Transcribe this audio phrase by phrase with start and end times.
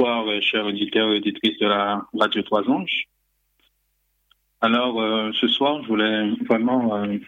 [0.00, 3.04] Bonsoir, euh, chers auditeurs et auditrices de la Radio Trois Anges.
[4.62, 7.18] Alors, euh, ce soir, je voulais vraiment euh,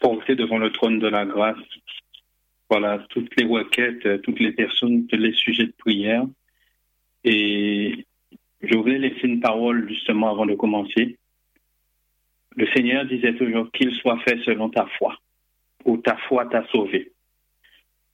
[0.00, 1.58] porter devant le trône de la grâce,
[2.70, 6.24] voilà, toutes les requêtes, toutes les personnes, tous les sujets de prière.
[7.24, 8.06] Et
[8.62, 11.18] je voulais laisser une parole justement avant de commencer.
[12.54, 15.18] Le Seigneur disait toujours qu'il soit fait selon ta foi,
[15.84, 17.10] ou ta foi t'a sauvé.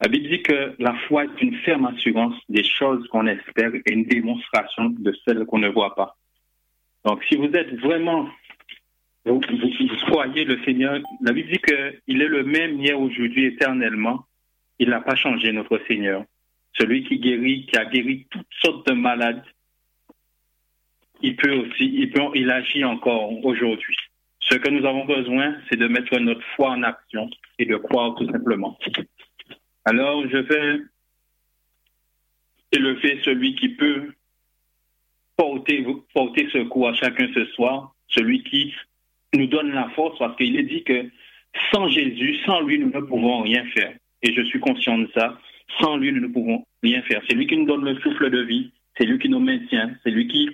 [0.01, 3.93] La Bible dit que la foi est une ferme assurance des choses qu'on espère et
[3.93, 6.17] une démonstration de celles qu'on ne voit pas.
[7.05, 8.29] Donc, si vous êtes vraiment,
[9.27, 9.41] vous,
[10.07, 14.25] croyez le Seigneur, la Bible dit qu'il est le même hier, aujourd'hui, éternellement.
[14.79, 16.25] Il n'a pas changé, notre Seigneur.
[16.79, 19.45] Celui qui guérit, qui a guéri toutes sortes de malades,
[21.21, 23.97] il peut aussi, il, peut, il agit encore aujourd'hui.
[24.41, 28.15] Ce que nous avons besoin, c'est de mettre notre foi en action et de croire
[28.15, 28.79] tout simplement.
[29.85, 30.83] Alors, je vais
[32.73, 34.13] élever celui qui peut
[35.37, 38.75] porter, porter secours à chacun ce soir, celui qui
[39.35, 41.09] nous donne la force, parce qu'il est dit que
[41.73, 43.95] sans Jésus, sans lui, nous ne pouvons rien faire.
[44.23, 45.39] Et je suis conscient de ça.
[45.81, 47.23] Sans lui, nous ne pouvons rien faire.
[47.29, 50.11] C'est lui qui nous donne le souffle de vie, c'est lui qui nous maintient, c'est
[50.11, 50.51] lui qui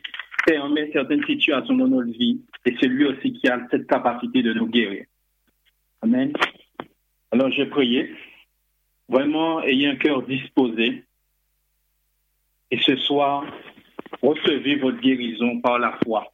[0.46, 4.52] permet certaines situations dans notre vie, et c'est lui aussi qui a cette capacité de
[4.52, 5.04] nous guérir.
[6.02, 6.32] Amen.
[7.32, 8.14] Alors, je prier.
[9.08, 11.04] Vraiment, ayez un cœur disposé.
[12.70, 13.44] Et ce soir,
[14.22, 16.32] recevez votre guérison par la foi.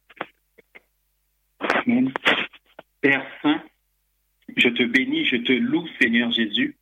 [3.01, 3.61] Père Saint,
[4.55, 6.77] je te bénis, je te loue, Seigneur Jésus.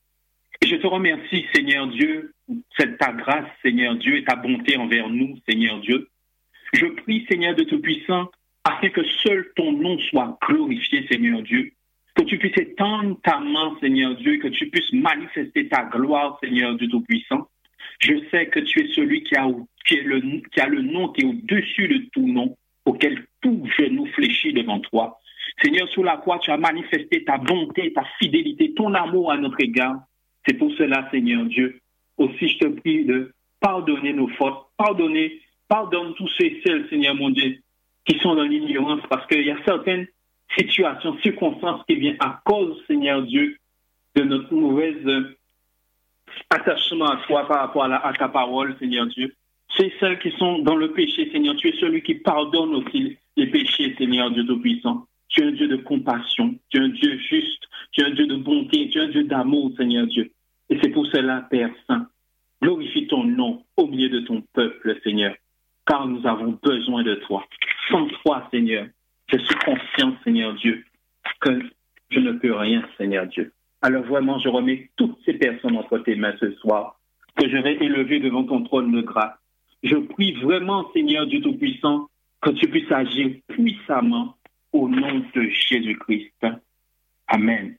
[0.62, 2.34] Et je te remercie, Seigneur Dieu,
[2.78, 6.08] cette ta grâce, Seigneur Dieu, et ta bonté envers nous, Seigneur Dieu.
[6.74, 8.32] Je prie, Seigneur de Tout-Puissant,
[8.64, 11.74] afin que seul ton nom soit glorifié, Seigneur Dieu,
[12.32, 16.88] tu puisses étendre ta main, Seigneur Dieu, que tu puisses manifester ta gloire, Seigneur Dieu
[16.88, 17.50] Tout-Puissant.
[18.00, 21.26] Je sais que tu es celui qui a, le, qui a le nom qui est
[21.26, 25.20] au-dessus de tout nom, auquel tout genou fléchit devant toi.
[25.62, 29.60] Seigneur, sous la croix, tu as manifesté ta bonté, ta fidélité, ton amour à notre
[29.60, 29.98] égard.
[30.48, 31.82] C'est pour cela, Seigneur Dieu,
[32.16, 37.14] aussi je te prie de pardonner nos fautes, pardonner, pardonne tous ceux et celles, Seigneur
[37.14, 37.58] mon Dieu,
[38.06, 40.08] qui sont dans l'ignorance, parce qu'il y a certaines
[40.58, 43.58] situation, circonstance qui vient à cause, Seigneur Dieu,
[44.16, 45.38] de notre mauvaise euh,
[46.50, 49.34] attachement à toi par rapport à, ta parole, Seigneur Dieu.
[49.78, 51.56] C'est celles qui sont dans le péché, Seigneur.
[51.56, 55.06] Tu es celui qui pardonne aussi les péchés, Seigneur Dieu Tout-Puissant.
[55.30, 57.64] Tu es un Dieu de compassion, tu es un Dieu juste,
[57.94, 60.32] tu es un Dieu de bonté, tu es un Dieu d'amour, Seigneur Dieu.
[60.70, 62.08] Et c'est pour cela, Père Saint,
[62.62, 65.34] glorifie ton nom au milieu de ton peuple, Seigneur,
[65.86, 67.46] car nous avons besoin de toi.
[67.90, 68.88] Sans toi, Seigneur,
[69.32, 70.84] je suis conscient, Seigneur Dieu,
[71.40, 71.60] que
[72.10, 73.54] je ne peux rien, Seigneur Dieu.
[73.82, 77.00] Alors vraiment, je remets toutes ces personnes entre tes mains ce soir,
[77.36, 79.34] que je vais élever devant ton trône de grâce.
[79.84, 82.08] Je prie vraiment, Seigneur Dieu Tout-Puissant,
[82.42, 84.36] que tu puisses agir puissamment
[84.74, 86.46] au nom de Jésus-Christ.
[87.28, 87.76] Amen.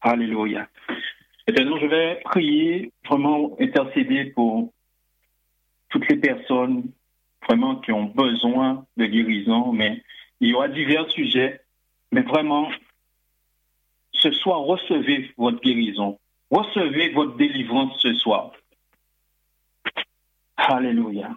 [0.00, 0.68] Alléluia.
[1.48, 4.72] Maintenant, je vais prier, vraiment intercéder pour
[5.90, 6.84] toutes les personnes
[7.48, 10.02] vraiment qui ont besoin de guérison, mais
[10.40, 11.60] il y aura divers sujets,
[12.12, 12.68] mais vraiment,
[14.12, 16.18] ce soir, recevez votre guérison.
[16.50, 18.52] Recevez votre délivrance ce soir.
[20.56, 21.34] Alléluia.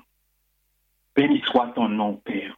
[1.16, 2.56] Béni soit ton nom, Père.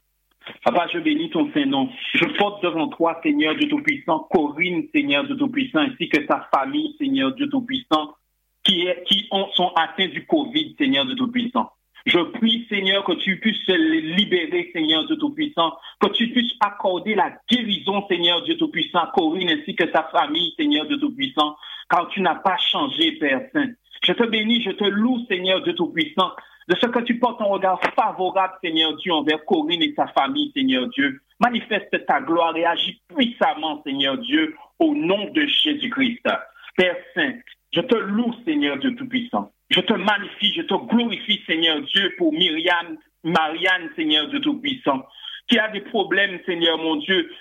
[0.63, 1.89] Papa, je bénis ton Saint-Nom.
[2.13, 6.95] Je porte devant toi, Seigneur Dieu Tout-Puissant, Corinne, Seigneur Dieu Tout-Puissant, ainsi que sa famille,
[6.97, 8.15] Seigneur Dieu Tout-Puissant,
[8.63, 11.71] qui, qui sont atteints du Covid, Seigneur Dieu Tout-Puissant.
[12.05, 17.13] Je prie, Seigneur, que tu puisses les libérer, Seigneur Dieu Tout-Puissant, que tu puisses accorder
[17.13, 21.55] la guérison, Seigneur Dieu Tout-Puissant, à Corinne ainsi que sa famille, Seigneur Dieu Tout-Puissant,
[21.89, 23.69] car tu n'as pas changé, Père Saint.
[24.03, 26.31] Je te bénis, je te loue, Seigneur Dieu Tout-Puissant,
[26.67, 30.51] de ce que tu portes un regard favorable, Seigneur Dieu, envers Corinne et sa famille,
[30.55, 31.21] Seigneur Dieu.
[31.39, 36.27] Manifeste ta gloire et agis puissamment, Seigneur Dieu, au nom de Jésus-Christ.
[36.75, 37.33] Père Saint,
[37.73, 39.51] je te loue, Seigneur Dieu Tout-Puissant.
[39.71, 45.05] Je te magnifie, je te glorifie, Seigneur Dieu, pour Myriam, Marianne, Seigneur Dieu Tout-Puissant,
[45.47, 47.31] qui a des problèmes, Seigneur mon Dieu,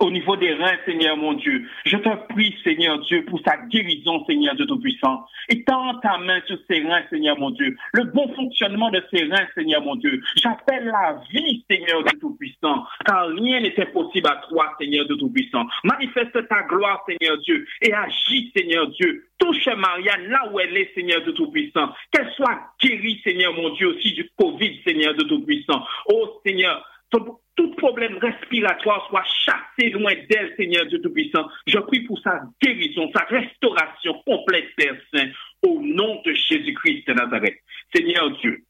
[0.00, 1.68] au niveau des reins, Seigneur mon Dieu.
[1.84, 5.24] Je te prie, Seigneur Dieu, pour sa guérison, Seigneur Dieu Tout-Puissant.
[5.48, 7.76] Étends ta main sur ses reins, Seigneur mon Dieu.
[7.92, 10.20] Le bon fonctionnement de ses reins, Seigneur mon Dieu.
[10.36, 15.66] J'appelle la vie, Seigneur Dieu Tout-Puissant, car rien n'est impossible à toi, Seigneur Dieu Tout-Puissant.
[15.84, 19.24] Manifeste ta gloire, Seigneur Dieu, et agis, Seigneur Dieu.
[19.38, 21.90] Touche Marianne là où elle est, Seigneur de Tout-Puissant.
[22.12, 25.84] Qu'elle soit guérie, Seigneur mon Dieu, aussi du Covid, Seigneur de Tout-Puissant.
[26.06, 31.46] Oh Seigneur, tout problème respiratoire soit chassé loin d'elle, Seigneur Dieu Tout-Puissant.
[31.66, 35.28] Je prie pour sa guérison, sa restauration complète, Père Saint,
[35.62, 37.58] au nom de Jésus-Christ de Nazareth.
[37.94, 38.62] Seigneur Dieu,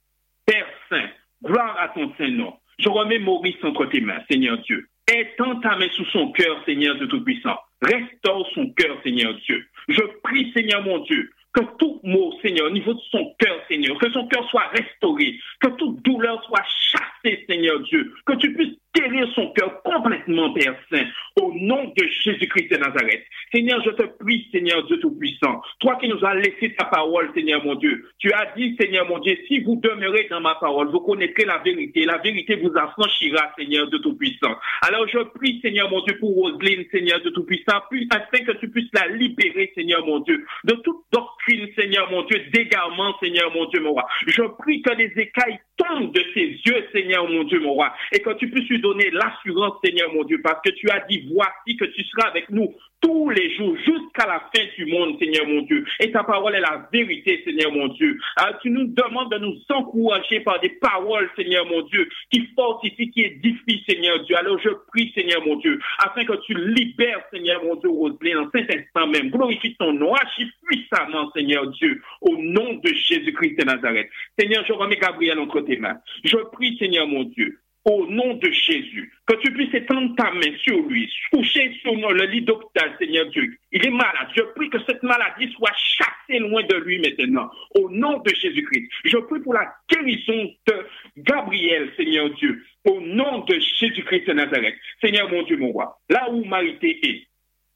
[0.47, 1.09] Père Saint,
[1.43, 2.55] gloire à ton Saint-Nom.
[2.79, 4.87] Je remets Maurice entre tes mains, Seigneur Dieu.
[5.11, 7.59] Étends ta main sous son cœur, Seigneur de Tout-Puissant.
[7.83, 9.67] Restaure son cœur, Seigneur Dieu.
[9.89, 13.97] Je prie, Seigneur mon Dieu, que tout mot, Seigneur, au niveau de son cœur, Seigneur,
[13.99, 17.09] que son cœur soit restauré, que toute douleur soit chassée,
[17.49, 21.07] Seigneur Dieu, que tu puisses guérir son cœur complètement, Père Saint,
[21.41, 23.25] au nom de Jésus-Christ de Nazareth.
[23.53, 27.65] Seigneur, je te prie, Seigneur Dieu Tout-Puissant, toi qui nous as laissé ta parole, Seigneur
[27.65, 31.01] mon Dieu, tu as dit, Seigneur mon Dieu, si vous demeurez dans ma parole, vous
[31.01, 34.57] connaîtrez la vérité, la vérité vous affranchira, Seigneur Dieu Tout-Puissant.
[34.83, 38.91] Alors je prie, Seigneur mon Dieu, pour Roselyne, Seigneur Dieu Tout-Puissant, afin que tu puisses
[38.95, 43.81] la libérer, Seigneur mon Dieu, de toute doctrine, Seigneur mon Dieu, d'égarement, Seigneur mon Dieu,
[43.81, 44.07] mon roi.
[44.27, 48.21] Je prie que les écailles tombent de ses yeux, Seigneur mon Dieu, mon roi, et
[48.21, 51.77] que tu puisses lui donner l'assurance, Seigneur mon Dieu, parce que tu as dit, voici
[51.77, 55.63] que tu seras avec nous tous les jours jusqu'à la fin du monde, Seigneur mon
[55.63, 55.85] Dieu.
[56.01, 58.19] Et ta parole est la vérité, Seigneur mon Dieu.
[58.37, 63.11] Ah, tu nous demandes de nous encourager par des paroles, Seigneur mon Dieu, qui fortifient,
[63.11, 64.37] qui édifient, Seigneur Dieu.
[64.37, 68.51] Alors je prie, Seigneur mon Dieu, afin que tu libères, Seigneur mon Dieu, Roselyne, en
[68.55, 69.31] cet instant même.
[69.31, 74.09] Glorifie ton nom, agis puissamment, Seigneur Dieu, au nom de Jésus-Christ de Nazareth.
[74.39, 75.99] Seigneur, je remets Gabriel entre tes mains.
[76.25, 80.55] Je prie, Seigneur mon Dieu, au nom de Jésus, que tu puisses étendre ta main
[80.63, 83.57] sur lui, coucher sur le lit d'hôpital, Seigneur Dieu.
[83.73, 84.29] Il est malade.
[84.37, 88.91] Je prie que cette maladie soit chassée loin de lui maintenant, au nom de Jésus-Christ.
[89.05, 90.87] Je prie pour la guérison de
[91.17, 94.77] Gabriel, Seigneur Dieu, au nom de Jésus-Christ de Nazareth.
[95.01, 97.27] Seigneur mon Dieu, mon roi, là où Marité est,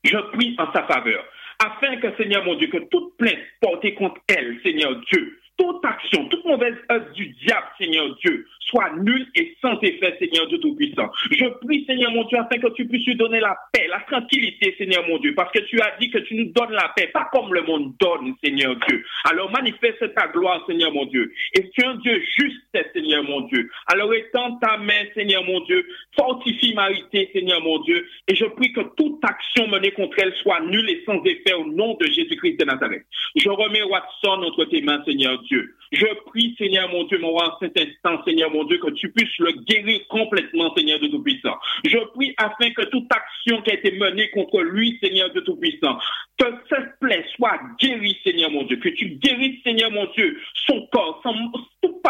[0.04, 1.24] je prie en sa faveur,
[1.64, 6.28] afin que, Seigneur mon Dieu, que toute plainte portée contre elle, Seigneur Dieu, toute action,
[6.28, 11.10] toute mauvaise œuvre du diable, Seigneur Dieu, soit nulle et sans effet, Seigneur Dieu Tout-Puissant.
[11.31, 14.75] Je prie, Seigneur mon Dieu, afin que tu puisses lui donner la paix, la tranquillité,
[14.78, 17.28] Seigneur mon Dieu, parce que tu as dit que tu nous donnes la paix, pas
[17.32, 19.04] comme le monde donne, Seigneur Dieu.
[19.25, 21.32] Alors manifeste ta gloire, Seigneur mon Dieu.
[21.55, 22.60] Et tu es un Dieu juste,
[22.94, 23.70] Seigneur mon Dieu.
[23.87, 28.72] Alors étends ta main, Seigneur mon Dieu, fortifie Marité, Seigneur mon Dieu, et je prie
[28.72, 32.58] que toute action menée contre elle soit nulle et sans effet au nom de Jésus-Christ
[32.58, 33.05] de Nazareth.
[33.37, 35.74] Je remets Watson entre tes mains, Seigneur Dieu.
[35.92, 39.10] Je prie, Seigneur mon Dieu, mon roi, en cet instant, Seigneur mon Dieu, que tu
[39.12, 41.58] puisses le guérir complètement, Seigneur de Tout-Puissant.
[41.84, 45.98] Je prie afin que toute action qui a été menée contre lui, Seigneur de Tout-Puissant,
[46.38, 50.86] que cette plaie soit guérie, Seigneur mon Dieu, que tu guérisses, Seigneur mon Dieu, son
[50.92, 51.34] corps, son,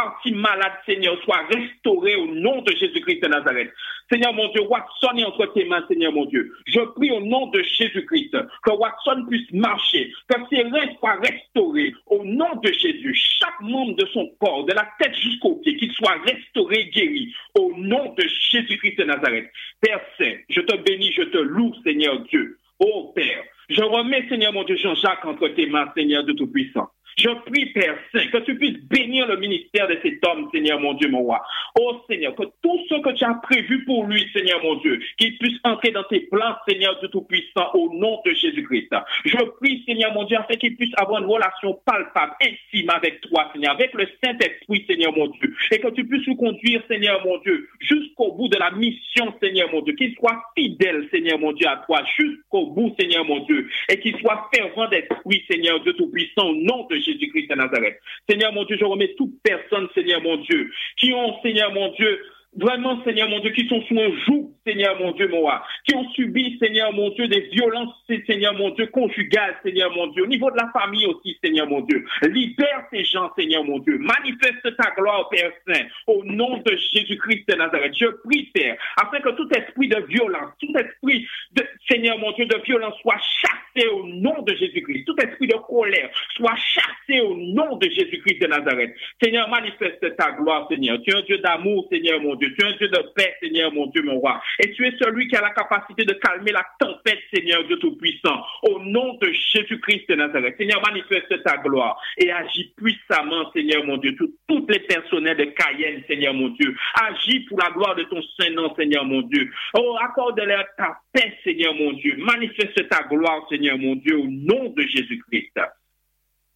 [0.02, 3.72] partie malade, Seigneur, soit restaurée au nom de Jésus-Christ de Nazareth.
[4.10, 6.52] Seigneur mon Dieu, Watson est entre tes mains, Seigneur mon Dieu.
[6.66, 11.94] Je prie au nom de Jésus-Christ que Watson puisse marcher, que ses reins soient restaurés
[12.06, 13.14] au nom de Jésus.
[13.14, 17.72] Chaque membre de son corps, de la tête jusqu'au pied, qu'il soit restauré, guéri au
[17.76, 19.50] nom de Jésus-Christ de Nazareth.
[19.80, 22.58] Père Saint, je te bénis, je te loue, Seigneur Dieu.
[22.80, 26.88] Oh Père, je remets, Seigneur mon Dieu, Jean-Jacques entre tes mains, Seigneur de Tout-Puissant.
[27.16, 30.94] Je prie, Père Saint, que tu puisses bénir le ministère de cet homme, Seigneur mon
[30.94, 31.42] Dieu, mon roi.
[31.78, 35.36] Oh Seigneur, que tout ce que tu as prévu pour lui, Seigneur mon Dieu, qu'il
[35.38, 38.94] puisse entrer dans tes plans, Seigneur Dieu Tout-Puissant, au nom de Jésus-Christ.
[39.24, 43.50] Je prie, Seigneur mon Dieu, afin qu'il puisse avoir une relation palpable, intime avec toi,
[43.52, 47.38] Seigneur, avec le Saint-Esprit, Seigneur mon Dieu, et que tu puisses nous conduire, Seigneur mon
[47.38, 51.68] Dieu, jusqu'au bout de la mission, Seigneur mon Dieu, qu'il soit fidèle, Seigneur mon Dieu,
[51.68, 56.48] à toi, jusqu'au bout, Seigneur mon Dieu, et qu'il soit fervent d'esprit, Seigneur Dieu Tout-Puissant,
[56.48, 57.98] au nom de Jésus-Christ de Nazareth.
[58.28, 62.20] Seigneur mon Dieu, je remets toute personne, Seigneur mon Dieu, qui ont, Seigneur mon Dieu,
[62.56, 65.94] vraiment, Seigneur mon Dieu, qui sont sous un joug, Seigneur mon Dieu, mon roi, qui
[65.94, 67.94] ont subi, Seigneur mon Dieu, des violences,
[68.26, 71.80] Seigneur mon Dieu, conjugales, Seigneur mon Dieu, au niveau de la famille aussi, Seigneur mon
[71.80, 72.04] Dieu.
[72.22, 73.98] Libère ces gens, Seigneur mon Dieu.
[73.98, 77.94] Manifeste ta gloire, Père Saint, au nom de Jésus-Christ de Nazareth.
[77.98, 82.46] Je prie, Père, afin que tout esprit de violence, tout esprit de, Seigneur mon Dieu,
[82.46, 85.04] de violence soit chassé au nom de Jésus-Christ.
[85.04, 88.94] Tout esprit de colère soit chassé au nom de Jésus-Christ de Nazareth.
[89.22, 90.98] Seigneur, manifeste ta gloire, Seigneur.
[91.02, 92.41] Tu es un Dieu d'amour, Seigneur mon Dieu.
[92.50, 94.40] Tu es un Dieu de paix, Seigneur mon Dieu, mon roi.
[94.58, 98.44] Et tu es celui qui a la capacité de calmer la tempête, Seigneur Dieu Tout-Puissant.
[98.62, 100.56] Au nom de Jésus-Christ de Nazareth.
[100.58, 104.16] Seigneur, manifeste ta gloire et agis puissamment, Seigneur mon Dieu.
[104.48, 106.74] toutes les personnels de Cayenne, Seigneur mon Dieu.
[106.94, 109.50] Agis pour la gloire de ton Saint-Nom, Seigneur mon Dieu.
[109.74, 112.16] Oh, accorde-leur ta paix, Seigneur mon Dieu.
[112.18, 115.58] Manifeste ta gloire, Seigneur mon Dieu, au nom de Jésus-Christ.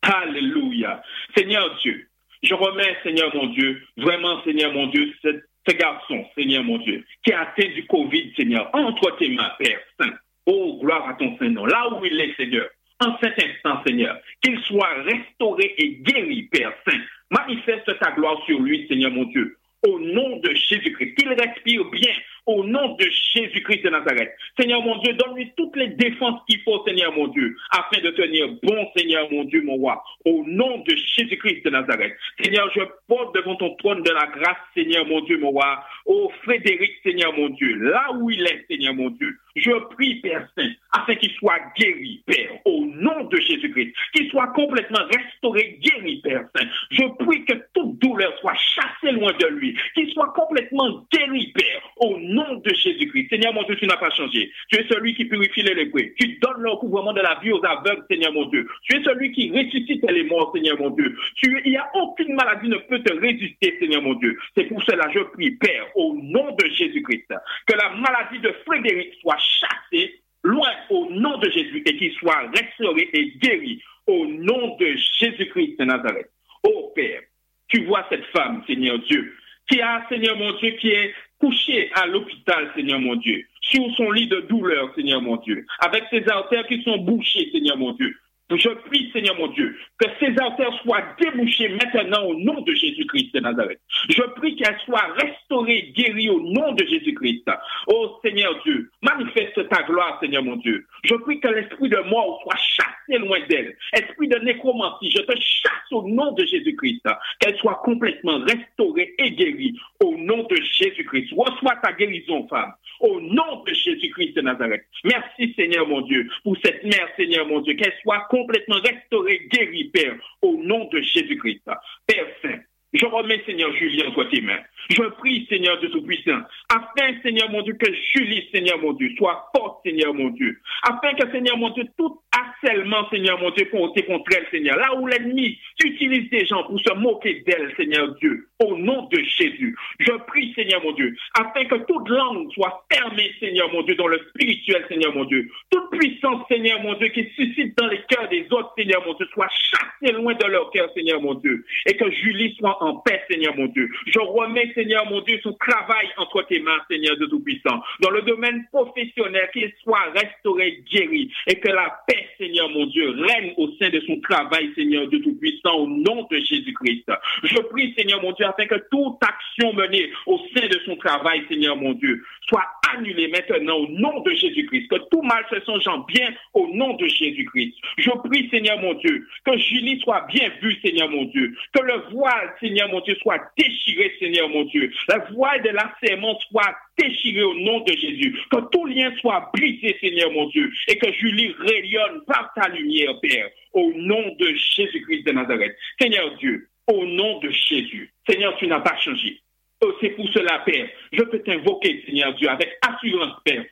[0.03, 1.03] Alléluia.
[1.37, 2.09] Seigneur Dieu,
[2.43, 7.05] je remets, Seigneur mon Dieu, vraiment, Seigneur mon Dieu, cette ce garçon, Seigneur mon Dieu,
[7.25, 10.13] qui a atteint du Covid, Seigneur, entre tes mains, Père Saint.
[10.47, 11.67] Oh, gloire à ton Saint-Nom.
[11.67, 12.69] Là où il est, Seigneur,
[13.01, 17.01] en cet instant, Seigneur, qu'il soit restauré et guéri, Père Saint.
[17.31, 19.57] Manifeste ta gloire sur lui, Seigneur mon Dieu.
[19.87, 22.13] Au nom de Jésus-Christ, qu'il respire bien
[22.47, 24.33] au nom de Jésus-Christ de Nazareth.
[24.59, 28.49] Seigneur mon Dieu, donne-lui toutes les défenses qu'il faut, Seigneur mon Dieu, afin de tenir
[28.63, 32.17] bon, Seigneur mon Dieu, mon roi, au nom de Jésus-Christ de Nazareth.
[32.41, 36.31] Seigneur, je porte devant ton trône de la grâce, Seigneur mon Dieu, mon roi, au
[36.43, 39.37] Frédéric, Seigneur mon Dieu, là où il est, Seigneur mon Dieu.
[39.57, 44.49] Je prie, Père Saint, afin qu'il soit guéri, Père, au nom de Jésus-Christ, qu'il soit
[44.49, 46.67] complètement restauré, guéri, Père Saint.
[46.91, 51.83] Je prie que toute douleur soit chassée loin de lui, qu'il soit complètement guéri, Père,
[51.97, 53.29] au nom de Jésus-Christ.
[53.31, 54.53] Seigneur mon Dieu, tu n'as pas changé.
[54.69, 56.13] Tu es celui qui purifie les lépreux.
[56.19, 58.69] Tu donnes le recouvrement de la vie aux aveugles, Seigneur mon Dieu.
[58.83, 61.17] Tu es celui qui ressuscite les morts, Seigneur mon Dieu.
[61.43, 64.39] Il n'y a aucune maladie ne peut te résister, Seigneur mon Dieu.
[64.57, 67.33] C'est pour cela je prie, Père, au nom de Jésus-Christ,
[67.67, 72.51] que la maladie de Frédéric soit chassé loin au nom de Jésus et qu'il soit
[72.55, 76.31] restauré et guéri au nom de Jésus-Christ de Nazareth.
[76.63, 77.23] Oh Père,
[77.69, 79.35] tu vois cette femme, Seigneur Dieu,
[79.69, 84.11] qui a, Seigneur mon Dieu, qui est couchée à l'hôpital, Seigneur mon Dieu, sur son
[84.11, 88.17] lit de douleur, Seigneur mon Dieu, avec ses artères qui sont bouchées, Seigneur mon Dieu.
[88.51, 93.35] Je prie, Seigneur mon Dieu, que ces artères soient débouchées maintenant au nom de Jésus-Christ
[93.35, 93.81] de Nazareth.
[94.09, 97.51] Je prie qu'elles soient restaurées, guéries au nom de Jésus-Christ.
[97.89, 100.87] Oh Seigneur Dieu, manifeste ta gloire, Seigneur mon Dieu.
[101.03, 103.77] Je prie que l'esprit de mort soit chassé loin d'elle.
[103.93, 107.03] Esprit de nécromancie, je te chasse au nom de Jésus-Christ.
[107.41, 111.33] Qu'elle soit complètement restaurée et guérie au nom de Jésus-Christ.
[111.37, 114.85] Reçois ta guérison, femme, au nom de Jésus-Christ de Nazareth.
[115.05, 119.91] Merci, Seigneur mon Dieu, pour cette mère, Seigneur mon Dieu, qu'elle soit complètement restaurée, guérie,
[119.93, 121.63] Père, au nom de Jésus-Christ.
[122.07, 122.61] Père Saint,
[122.93, 124.61] je remets, Seigneur Julien, entre tes mains.
[124.91, 126.41] Je prie, Seigneur de Tout-Puissant,
[126.71, 130.59] afin, Seigneur mon Dieu, que Julie, Seigneur mon Dieu, soit forte, Seigneur mon Dieu.
[130.83, 134.77] Afin que, Seigneur mon Dieu, tout harcèlement, Seigneur mon Dieu, porté contre elle, Seigneur.
[134.77, 139.19] Là où l'ennemi utilise des gens pour se moquer d'elle, Seigneur Dieu, au nom de
[139.19, 139.77] Jésus.
[139.99, 144.07] Je prie, Seigneur mon Dieu, afin que toute langue soit fermée, Seigneur mon Dieu, dans
[144.07, 145.49] le spirituel, Seigneur mon Dieu.
[145.71, 149.27] Toute puissance, Seigneur mon Dieu, qui suscite dans les cœurs des autres, Seigneur mon Dieu,
[149.33, 151.65] soit chassée loin de leur cœur, Seigneur mon Dieu.
[151.87, 153.91] Et que Julie soit en paix, Seigneur mon Dieu.
[154.07, 157.83] Je remets, Seigneur mon Dieu, son travail entre tes mains, Seigneur de Tout-Puissant.
[158.01, 161.31] Dans le domaine professionnel, qu'il soit restauré, guéri.
[161.47, 165.19] Et que la paix, Seigneur mon Dieu, règne au sein de son travail, Seigneur de
[165.19, 167.05] Tout-Puissant, au nom de Jésus-Christ.
[167.43, 171.43] Je prie, Seigneur mon Dieu, afin que toute action menée au sein de son travail,
[171.49, 174.89] Seigneur mon Dieu, soit annulée maintenant au nom de Jésus-Christ.
[174.89, 177.75] Que tout mal se songeant bien au nom de Jésus-Christ.
[177.99, 181.55] Je prie, Seigneur mon Dieu, que Julie soit bien vue, Seigneur mon Dieu.
[181.73, 184.93] Que le voile, Seigneur mon Dieu, soit déchiré, Seigneur mon Dieu.
[185.09, 188.39] La voile de l'asserment soit déchiré au nom de Jésus.
[188.51, 190.71] Que tout lien soit brisé, Seigneur mon Dieu.
[190.89, 193.49] Et que Julie rayonne par ta lumière, Père.
[193.73, 195.77] Au nom de Jésus-Christ de Nazareth.
[196.01, 198.13] Seigneur Dieu, au nom de Jésus.
[198.29, 199.41] Seigneur, tu n'as pas changé.
[199.85, 200.89] Oh, c'est pour cela, Père.
[201.13, 203.65] Je peux t'invoquer, Seigneur Dieu, avec assurance, Père.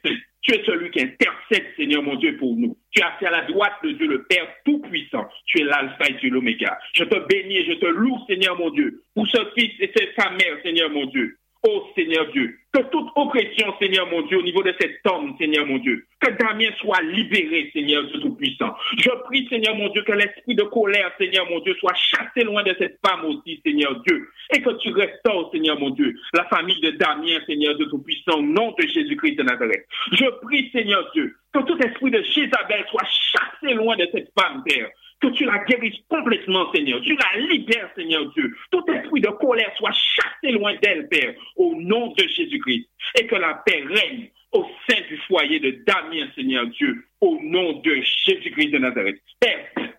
[0.42, 2.76] Tu es celui qui intercède, Seigneur mon Dieu, pour nous.
[2.90, 5.26] Tu es assis à la droite de Dieu, le Père Tout-Puissant.
[5.46, 6.78] Tu es l'alpha et tu es l'oméga.
[6.92, 10.28] Je te bénis et je te loue, Seigneur mon Dieu, pour ce fils et sa
[10.30, 11.38] mère, Seigneur mon Dieu.
[11.66, 15.64] Oh Seigneur Dieu, que toute oppression, Seigneur mon Dieu, au niveau de cet homme, Seigneur
[15.64, 18.74] mon Dieu, que Damien soit libéré, Seigneur Tout-Puissant.
[18.98, 22.62] Je prie, Seigneur mon Dieu, que l'esprit de colère, Seigneur mon Dieu, soit chassé loin
[22.64, 26.80] de cette femme aussi, Seigneur Dieu, et que tu restaures, Seigneur mon Dieu, la famille
[26.82, 29.86] de Damien, Seigneur Dieu Tout-Puissant, au nom de Jésus-Christ de Nazareth.
[30.12, 34.62] Je prie, Seigneur Dieu, que tout esprit de Jézabel soit chassé loin de cette femme,
[34.66, 34.90] Père
[35.24, 37.00] que tu la guérisses complètement, Seigneur.
[37.02, 38.54] Tu la libères, Seigneur Dieu.
[38.70, 42.88] Tout esprit de colère soit chassé loin d'elle, Père, au nom de Jésus-Christ.
[43.20, 47.80] Et que la paix règne au sein du foyer de Damien, Seigneur Dieu, au nom
[47.80, 49.20] de Jésus-Christ de Nazareth.
[49.40, 49.92] Père,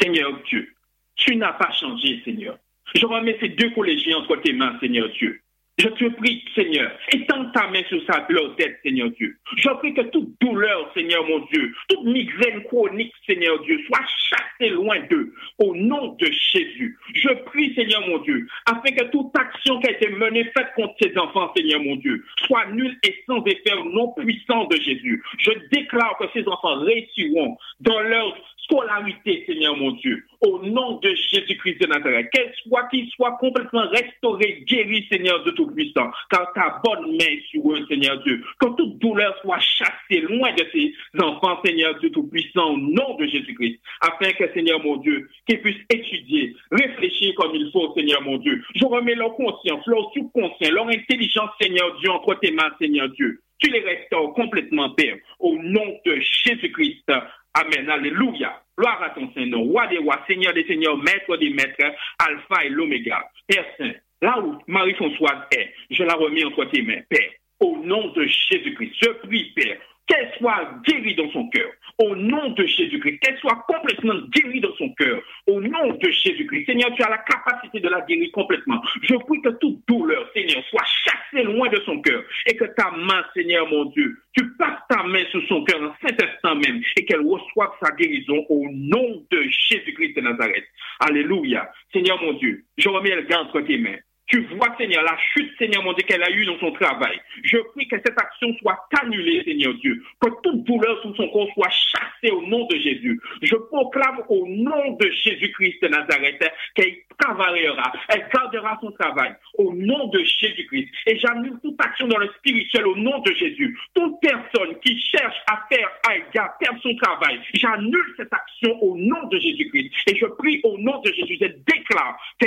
[0.00, 0.74] Seigneur Dieu,
[1.16, 2.58] tu n'as pas changé, Seigneur.
[2.94, 5.40] Je remets ces deux collégiens entre tes mains, Seigneur Dieu.
[5.78, 9.34] Je te prie, Seigneur, étends ta main sur sa leur tête, Seigneur Dieu.
[9.56, 14.68] Je prie que toute douleur, Seigneur mon Dieu, toute migraine chronique, Seigneur Dieu, soit chassée
[14.70, 16.98] loin d'eux, au nom de Jésus.
[17.14, 20.94] Je prie, Seigneur mon Dieu, afin que toute action qui a été menée, faite contre
[21.00, 25.22] ces enfants, Seigneur mon Dieu, soit nulle et sans effet au nom puissant de Jésus.
[25.38, 31.14] Je déclare que ces enfants réussiront dans leur scolarité, Seigneur mon Dieu, au nom de
[31.14, 32.28] Jésus-Christ de Nazareth.
[32.32, 37.72] Qu'elle soit, qu'il soit complètement restauré, guéri, Seigneur de Tout-Puissant, car ta bonne main sur
[37.72, 38.42] eux, Seigneur Dieu.
[38.60, 43.26] Que toute douleur soit chassée loin de ces enfants, Seigneur Dieu Tout-Puissant, au nom de
[43.26, 48.38] Jésus-Christ, afin que, Seigneur mon Dieu, qu'ils puissent étudier, réfléchir comme il faut, Seigneur mon
[48.38, 48.62] Dieu.
[48.74, 53.40] Je remets leur conscience, leur subconscient, leur intelligence, Seigneur Dieu, entre tes mains, Seigneur Dieu.
[53.58, 57.12] Tu les restaures complètement, Père, au nom de Jésus-Christ.
[57.54, 57.88] Amen.
[57.90, 58.62] Alléluia.
[58.78, 59.64] Gloire à ton Saint-Nom.
[59.64, 63.22] Roi des rois, Seigneur des seigneurs, Maître des maîtres, Alpha et l'Oméga.
[63.46, 63.92] Père Saint,
[64.22, 67.30] là où Marie-Françoise est, je la remets entre tes mains, Père.
[67.60, 68.92] au nom de Jésus-Christ.
[69.02, 71.70] Je prie, Père, qu'elle soit guérie dans son cœur.
[71.98, 75.22] Au nom de Jésus-Christ, qu'elle soit complètement guérie dans son cœur.
[75.46, 76.66] Au nom de Jésus-Christ.
[76.66, 78.82] Seigneur, tu as la capacité de la guérir complètement.
[79.02, 82.22] Je prie que toute douleur, Seigneur, soit chassée loin de son cœur.
[82.46, 85.94] Et que ta main, Seigneur mon Dieu, tu passes ta main sur son cœur dans
[86.06, 86.82] cet instant même.
[86.96, 90.64] Et qu'elle reçoive sa guérison au nom de Jésus-Christ de Nazareth.
[91.00, 91.70] Alléluia.
[91.92, 93.98] Seigneur mon Dieu, je remets le gars entre tes mains.
[94.32, 97.20] Tu vois, Seigneur, la chute, Seigneur mon Dieu, qu'elle a eue dans son travail.
[97.44, 100.02] Je prie que cette action soit annulée, Seigneur Dieu.
[100.22, 103.20] Que toute douleur sur son corps soit chassée au nom de Jésus.
[103.42, 109.74] Je proclame au nom de Jésus-Christ de Nazareth qu'elle travaillera, elle gardera son travail au
[109.74, 110.88] nom de Jésus-Christ.
[111.08, 113.78] Et j'annule toute action dans le spirituel au nom de Jésus.
[113.94, 119.28] Toute personne qui cherche à faire à perdre son travail, j'annule cette action au nom
[119.28, 119.92] de Jésus-Christ.
[120.08, 122.46] Et je prie au nom de Jésus, je déclare que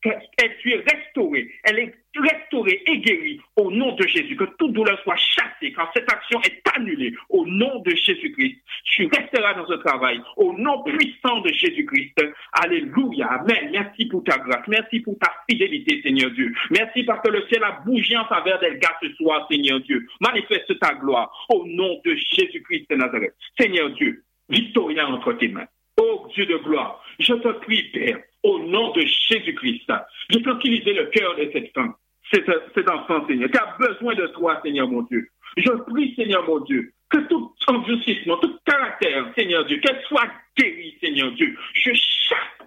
[0.00, 5.00] Qu'elle soit restaurée, elle est restaurée et guérie au nom de Jésus, que toute douleur
[5.02, 8.58] soit chassée quand cette action est annulée au nom de Jésus-Christ.
[8.84, 12.14] Tu resteras dans ce travail au nom puissant de Jésus-Christ.
[12.52, 13.26] Alléluia.
[13.26, 13.70] Amen.
[13.72, 14.66] Merci pour ta grâce.
[14.68, 16.52] Merci pour ta fidélité, Seigneur Dieu.
[16.70, 20.06] Merci parce que le ciel a bougé en faveur d'Elga ce soir, Seigneur Dieu.
[20.20, 23.34] Manifeste ta gloire au nom de Jésus-Christ de Nazareth.
[23.58, 25.66] Seigneur Dieu, victoria entre tes mains.
[26.00, 29.92] Oh Dieu de gloire, je te prie, Père, au nom de Jésus-Christ.
[30.30, 31.94] Je tranquilliser le cœur de cette femme,
[32.32, 35.28] cet, cet enfant, Seigneur, qui a besoin de toi, Seigneur mon Dieu.
[35.56, 40.96] Je prie, Seigneur mon Dieu, que tout endurcissement, tout caractère, Seigneur Dieu, qu'elle soit guérie,
[41.02, 41.56] Seigneur Dieu.
[41.74, 41.90] Je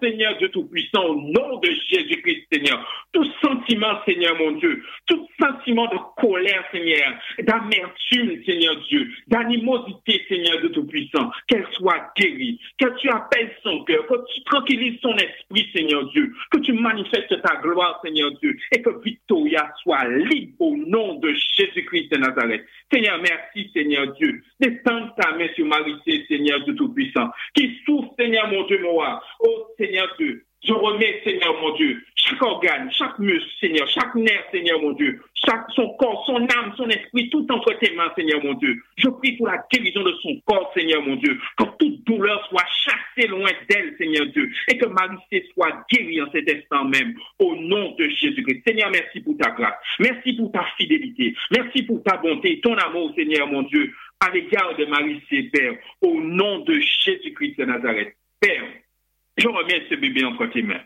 [0.02, 3.06] Seigneur Dieu Tout-Puissant, au nom de Jésus-Christ, Seigneur.
[3.12, 10.58] Tout sentiment, Seigneur mon Dieu, tout sentiment de colère, Seigneur, d'amertume, Seigneur Dieu, d'animosité, Seigneur
[10.60, 15.68] Dieu Tout-Puissant, qu'elle soit guérie, que tu appelles son cœur, que tu tranquillises son esprit,
[15.74, 20.76] Seigneur Dieu, que tu manifestes ta gloire, Seigneur Dieu, et que Victoria soit libre au
[20.76, 22.64] nom de Jésus-Christ de Nazareth.
[22.92, 24.42] Seigneur, merci, Seigneur Dieu.
[24.58, 25.96] Descends ta main sur Marie,
[26.28, 29.22] Seigneur Dieu Tout-Puissant, qui souffre, Seigneur mon Dieu, moi.
[29.78, 34.80] Seigneur Dieu, je remets, Seigneur mon Dieu, chaque organe, chaque muscle, Seigneur, chaque nerf, Seigneur
[34.80, 38.54] mon Dieu, chaque, son corps, son âme, son esprit, tout entre tes mains, Seigneur mon
[38.54, 38.80] Dieu.
[38.96, 42.66] Je prie pour la guérison de son corps, Seigneur mon Dieu, que toute douleur soit
[42.84, 45.16] chassée loin d'elle, Seigneur Dieu, et que Marie
[45.52, 48.62] soit guérie en cet instant même, au nom de Jésus-Christ.
[48.64, 53.12] Seigneur, merci pour ta grâce, merci pour ta fidélité, merci pour ta bonté, ton amour,
[53.16, 55.20] Seigneur mon Dieu, à l'égard de Marie,
[55.52, 58.14] Père, au nom de Jésus-Christ de Nazareth.
[58.40, 58.64] Père,
[59.36, 60.82] je remets ce bébé entre tes mains,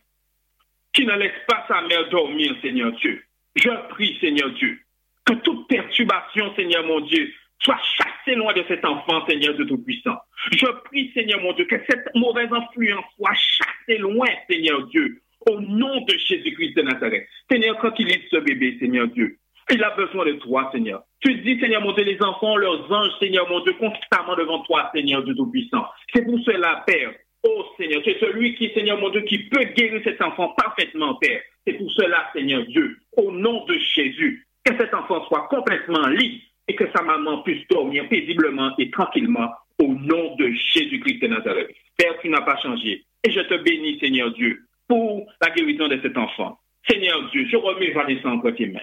[0.93, 3.23] qui ne laisse pas sa mère dormir, Seigneur Dieu.
[3.55, 4.79] Je prie, Seigneur Dieu,
[5.25, 10.19] que toute perturbation, Seigneur mon Dieu, soit chassée loin de cet enfant, Seigneur de Tout-Puissant.
[10.53, 15.61] Je prie, Seigneur mon Dieu, que cette mauvaise influence soit chassée loin, Seigneur Dieu, au
[15.61, 17.27] nom de Jésus-Christ de Nazareth.
[17.51, 19.39] Seigneur, quand il est ce bébé, Seigneur Dieu,
[19.71, 21.03] il a besoin de toi, Seigneur.
[21.21, 24.91] Tu dis, Seigneur mon Dieu, les enfants, leurs anges, Seigneur mon Dieu, constamment devant toi,
[24.95, 25.87] Seigneur Dieu Tout-Puissant.
[26.15, 27.13] C'est pour cela, Père,
[27.49, 31.41] Oh Seigneur, c'est celui qui, Seigneur mon Dieu, qui peut guérir cet enfant parfaitement, Père.
[31.65, 36.43] C'est pour cela, Seigneur Dieu, au nom de Jésus, que cet enfant soit complètement libre
[36.67, 41.71] et que sa maman puisse dormir paisiblement et tranquillement au nom de Jésus-Christ de Nazareth.
[41.97, 43.05] Père, tu n'as pas changé.
[43.23, 46.59] Et je te bénis, Seigneur Dieu, pour la guérison de cet enfant.
[46.89, 48.81] Seigneur Dieu, je remets Vanessa entre tes mains.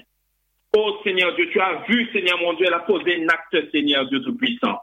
[0.75, 4.07] Oh Seigneur Dieu, tu as vu, Seigneur mon Dieu, elle a posé un acte, Seigneur
[4.07, 4.79] Dieu Tout-Puissant.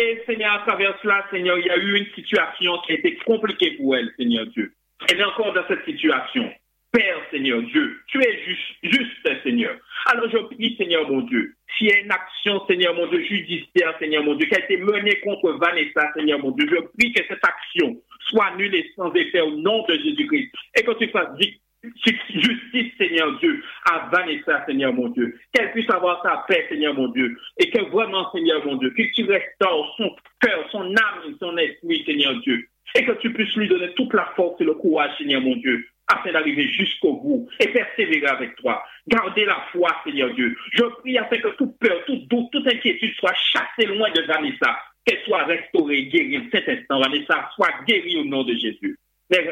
[0.00, 3.16] Et Seigneur, à travers cela, Seigneur, il y a eu une situation qui a été
[3.26, 4.72] compliquée pour elle, Seigneur Dieu.
[5.10, 6.48] Elle est encore dans cette situation.
[6.92, 8.38] Père, Seigneur Dieu, tu es
[8.82, 9.76] juste, Seigneur.
[10.06, 13.94] Alors je prie, Seigneur mon Dieu, s'il y a une action, Seigneur mon Dieu, judiciaire,
[13.98, 17.24] Seigneur mon Dieu, qui a été menée contre Vanessa, Seigneur mon Dieu, je prie que
[17.28, 20.50] cette action soit nulle et sans effet au nom de Jésus-Christ.
[20.78, 21.36] Et que tu fasses
[21.82, 25.38] justice, Seigneur Dieu, à Vanessa, Seigneur mon Dieu.
[25.52, 27.36] Qu'elle puisse avoir sa paix, Seigneur mon Dieu.
[27.58, 32.04] Et que vraiment, Seigneur mon Dieu, que tu restaures son cœur, son âme, son esprit,
[32.04, 32.68] Seigneur Dieu.
[32.94, 35.86] Et que tu puisses lui donner toute la force et le courage, Seigneur mon Dieu,
[36.08, 38.82] afin d'arriver jusqu'au bout et persévérer avec toi.
[39.06, 40.56] Gardez la foi, Seigneur Dieu.
[40.72, 44.78] Je prie afin que toute peur, toute doute, toute inquiétude soit chassée loin de Vanessa.
[45.04, 47.00] Qu'elle soit restaurée, guérie cet instant.
[47.00, 48.98] Vanessa soit guérie au nom de Jésus.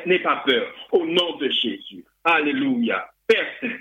[0.07, 0.73] N'aie pas peur.
[0.93, 2.05] Au nom de Jésus.
[2.27, 3.09] Alléluia.
[3.29, 3.79] Père Saint.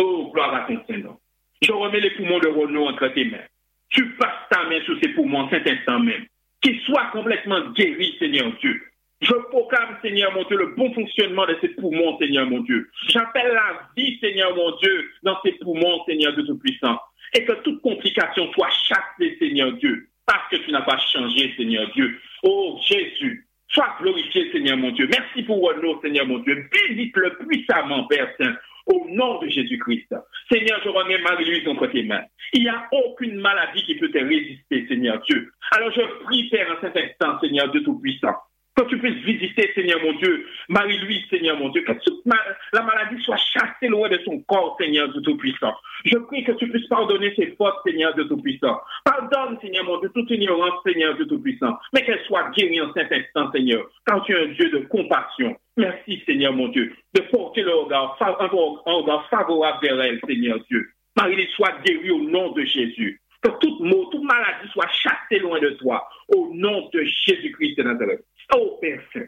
[0.00, 1.18] Oh, gloire à ton Saint-Nom.
[1.60, 3.44] Je remets les poumons de Renaud entre tes mains.
[3.90, 6.24] Tu passes ta main sur ces poumons cet instant même.
[6.62, 8.80] Qu'ils soient complètement guéris, Seigneur Dieu.
[9.20, 12.88] Je proclame, Seigneur mon Dieu, le bon fonctionnement de ces poumons, Seigneur mon Dieu.
[13.08, 17.00] J'appelle la vie, Seigneur mon Dieu, dans ces poumons, Seigneur de Tout-Puissant.
[17.34, 21.90] Et que toute complication soit chassée, Seigneur Dieu, parce que tu n'as pas changé, Seigneur
[21.94, 22.20] Dieu.
[22.44, 25.08] Oh Jésus, Sois glorifié, Seigneur mon Dieu.
[25.10, 26.68] Merci pour Renaud, Seigneur mon Dieu.
[26.88, 28.54] Visite-le puissamment, Père Saint.
[28.86, 30.14] au nom de Jésus-Christ.
[30.50, 32.24] Seigneur, je remets Marie-Louise entre tes mains.
[32.54, 35.52] Il n'y a aucune maladie qui peut te résister, Seigneur Dieu.
[35.72, 38.34] Alors je prie, Père, en cet instant, Seigneur Dieu Tout-Puissant,
[38.78, 43.22] que tu puisses visiter, Seigneur mon Dieu, Marie-Louise, Seigneur mon Dieu, que toute la maladie
[43.24, 45.74] soit chassée loin de son corps, Seigneur Tout-Puissant.
[46.04, 48.80] Je prie que tu puisses pardonner ses fautes, Seigneur Tout-Puissant.
[49.04, 53.10] Pardonne, Seigneur mon Dieu, toute ignorance, Seigneur de Tout-Puissant, mais qu'elle soit guérie en cet
[53.12, 55.56] instant, Seigneur, quand tu es un Dieu de compassion.
[55.76, 60.88] Merci, Seigneur mon Dieu, de porter le regard favorable vers elle, Seigneur Dieu.
[61.16, 63.20] Marie-Louise soit guérie au nom de Jésus.
[63.42, 67.82] Que toute mot, toute maladie soit chassée loin de toi, au nom de Jésus-Christ de
[67.84, 68.24] Nazareth.
[68.54, 69.26] Oh Père Saint,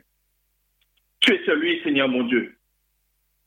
[1.21, 2.57] tu es celui, Seigneur mon Dieu,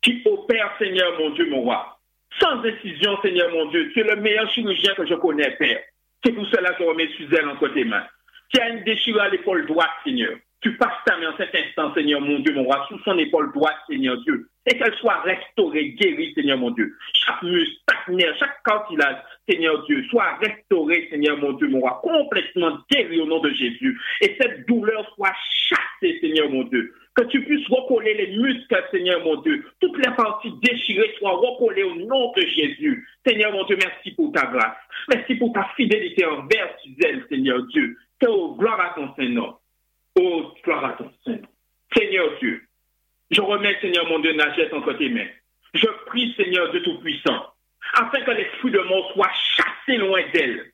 [0.02, 2.00] qui opère, Seigneur mon Dieu, mon roi.
[2.40, 5.82] Sans décision, Seigneur mon Dieu, tu es le meilleur chirurgien que je connais, Père.
[6.24, 8.08] C'est pour cela que je remets Suzanne entre tes mains.
[8.54, 10.38] Tu as une déchirure à l'épaule droite, Seigneur.
[10.62, 13.52] Tu passes ta main en cet instant, Seigneur mon Dieu, mon roi, sous son épaule
[13.52, 16.96] droite, Seigneur Dieu, et qu'elle soit restaurée, guérie, Seigneur mon Dieu.
[17.14, 19.18] Chaque muscle, chaque nerf, chaque cartilage,
[19.50, 24.00] Seigneur Dieu, soit restauré, Seigneur mon Dieu, mon roi, complètement guéri au nom de Jésus.
[24.22, 25.34] Et cette douleur soit
[25.70, 26.94] chassée, Seigneur mon Dieu.
[27.16, 29.66] Que tu puisses recoller les muscles, Seigneur mon Dieu.
[29.80, 33.08] Toutes les parties déchirées soient recollées au nom de Jésus.
[33.26, 34.78] Seigneur mon Dieu, merci pour ta grâce.
[35.14, 37.98] Merci pour ta fidélité envers elle, Seigneur Dieu.
[38.28, 39.60] Oh, gloire à ton Seigneur.
[40.20, 41.50] Oh, gloire à ton Seigneur.
[41.96, 42.62] Seigneur Dieu,
[43.32, 45.28] je remets, Seigneur mon Dieu, Najette entre tes mains.
[45.74, 47.53] Je prie, Seigneur Dieu Tout-Puissant,
[47.94, 50.74] afin que l'esprit de mort soit chassé loin d'elle.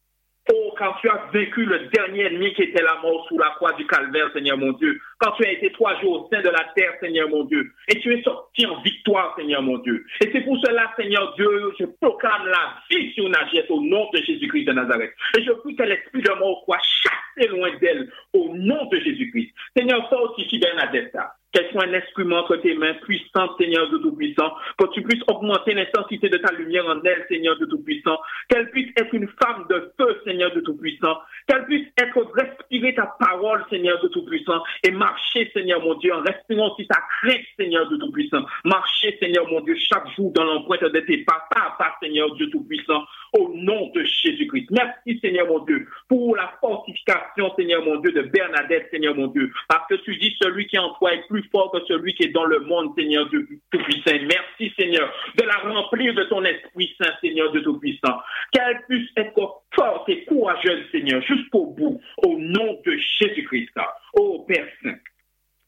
[0.51, 3.73] Oh, quand tu as vécu le dernier ennemi qui était la mort sous la croix
[3.73, 6.65] du calvaire, Seigneur mon Dieu, quand tu as été trois jours au sein de la
[6.75, 10.03] terre, Seigneur mon Dieu, et tu es sorti en victoire, Seigneur mon Dieu.
[10.21, 14.17] Et c'est pour cela, Seigneur Dieu, je proclame la vie sur Najette au nom de
[14.23, 15.13] Jésus-Christ de Nazareth.
[15.37, 19.53] Et je prie que l'esprit de mort soit chassé loin d'elle au nom de Jésus-Christ.
[19.77, 21.15] Seigneur, fortifie Bernadette
[21.51, 25.73] qu'elle soit un instrument entre tes mains puissant, Seigneur de Tout-Puissant, que tu puisses augmenter
[25.73, 29.91] l'intensité de ta lumière en elle, Seigneur de Tout-Puissant, qu'elle puisse être une femme de
[29.97, 35.49] feu, Seigneur de Tout-Puissant, qu'elle puisse être respirer ta parole, Seigneur de Tout-Puissant, et marcher,
[35.53, 39.75] Seigneur mon Dieu, en respirant aussi ta crainte, Seigneur de Tout-Puissant, marcher, Seigneur mon Dieu,
[39.75, 43.03] chaque jour dans l'empreinte de tes pas, pas pas, Seigneur Dieu Tout-Puissant,
[43.37, 44.67] au nom de Jésus-Christ.
[44.71, 49.51] Merci, Seigneur mon Dieu, pour la fortification, Seigneur mon Dieu, de Bernadette, Seigneur mon Dieu,
[49.67, 52.33] parce que tu dis celui qui en toi est plus fort que celui qui est
[52.33, 54.17] dans le monde, Seigneur Dieu Tout-Puissant.
[54.27, 58.19] Merci, Seigneur, de la remplir de ton Esprit Saint, Seigneur Dieu Tout-Puissant.
[58.51, 63.71] Qu'elle puisse être forte et courageuse, Seigneur, jusqu'au bout, au nom de Jésus-Christ.
[64.13, 64.97] Oh Père Saint,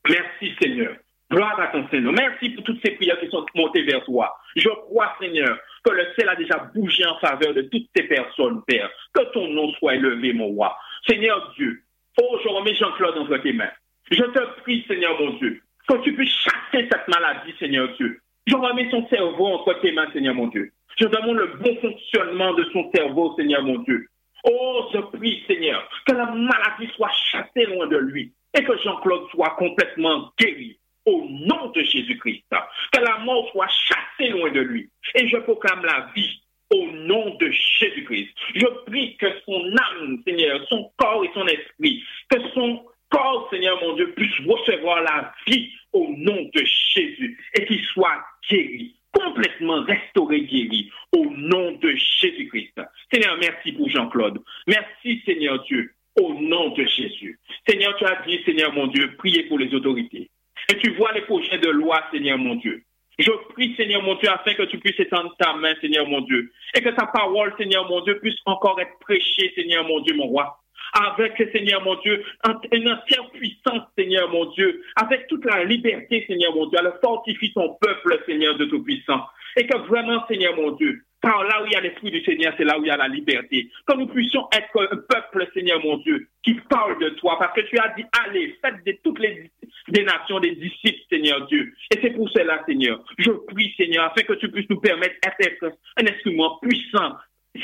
[0.07, 0.95] merci, Seigneur.
[1.31, 2.11] Gloire à ton Seigneur.
[2.11, 4.35] Merci pour toutes ces prières qui sont montées vers toi.
[4.57, 8.61] Je crois, Seigneur, que le ciel a déjà bougé en faveur de toutes ces personnes,
[8.67, 8.89] Père.
[9.13, 10.77] Que ton nom soit élevé, mon roi.
[11.07, 11.83] Seigneur Dieu,
[12.17, 13.71] remets Jean-Claude entre tes mains.
[14.11, 18.19] Je te prie, Seigneur mon Dieu, que tu puisses chasser cette maladie, Seigneur Dieu.
[18.45, 20.71] Je remets son cerveau entre tes mains, Seigneur mon Dieu.
[20.99, 24.05] Je demande le bon fonctionnement de son cerveau, Seigneur mon Dieu.
[24.43, 29.29] Oh, je prie, Seigneur, que la maladie soit chassée loin de lui et que Jean-Claude
[29.31, 32.43] soit complètement guéri au nom de Jésus-Christ.
[32.91, 34.89] Que la mort soit chassée loin de lui.
[35.15, 38.29] Et je proclame la vie au nom de Jésus-Christ.
[38.55, 43.79] Je prie que son âme, Seigneur, son corps et son esprit, que son corps, Seigneur
[43.81, 49.83] mon Dieu, puisse recevoir la vie au nom de Jésus et qu'il soit guéri, complètement
[49.83, 52.81] restauré, guéri, au nom de Jésus-Christ.
[53.13, 54.39] Seigneur, merci pour Jean-Claude.
[54.67, 57.39] Merci, Seigneur Dieu, au nom de Jésus.
[57.67, 60.29] Seigneur, tu as dit, Seigneur mon Dieu, priez pour les autorités.
[60.71, 62.83] Et tu vois les projets de loi, Seigneur mon Dieu.
[63.19, 66.51] Je prie, Seigneur mon Dieu, afin que tu puisses étendre ta main, Seigneur mon Dieu.
[66.75, 70.27] Et que ta parole, Seigneur mon Dieu, puisse encore être prêchée, Seigneur mon Dieu, mon
[70.27, 70.60] roi
[70.93, 72.23] avec, Seigneur mon Dieu,
[72.71, 77.53] une entière puissance, Seigneur mon Dieu, avec toute la liberté, Seigneur mon Dieu, elle fortifie
[77.53, 79.25] ton peuple, Seigneur de Tout-Puissant.
[79.57, 82.53] Et que vraiment, Seigneur mon Dieu, car là où il y a l'Esprit du Seigneur,
[82.57, 83.69] c'est là où il y a la liberté.
[83.85, 87.61] Que nous puissions être un peuple, Seigneur mon Dieu, qui parle de toi, parce que
[87.61, 89.51] tu as dit, allez, faites de toutes les
[89.87, 91.73] des nations des disciples, Seigneur Dieu.
[91.93, 95.73] Et c'est pour cela, Seigneur, je prie, Seigneur, afin que tu puisses nous permettre d'être
[95.97, 97.15] un instrument puissant,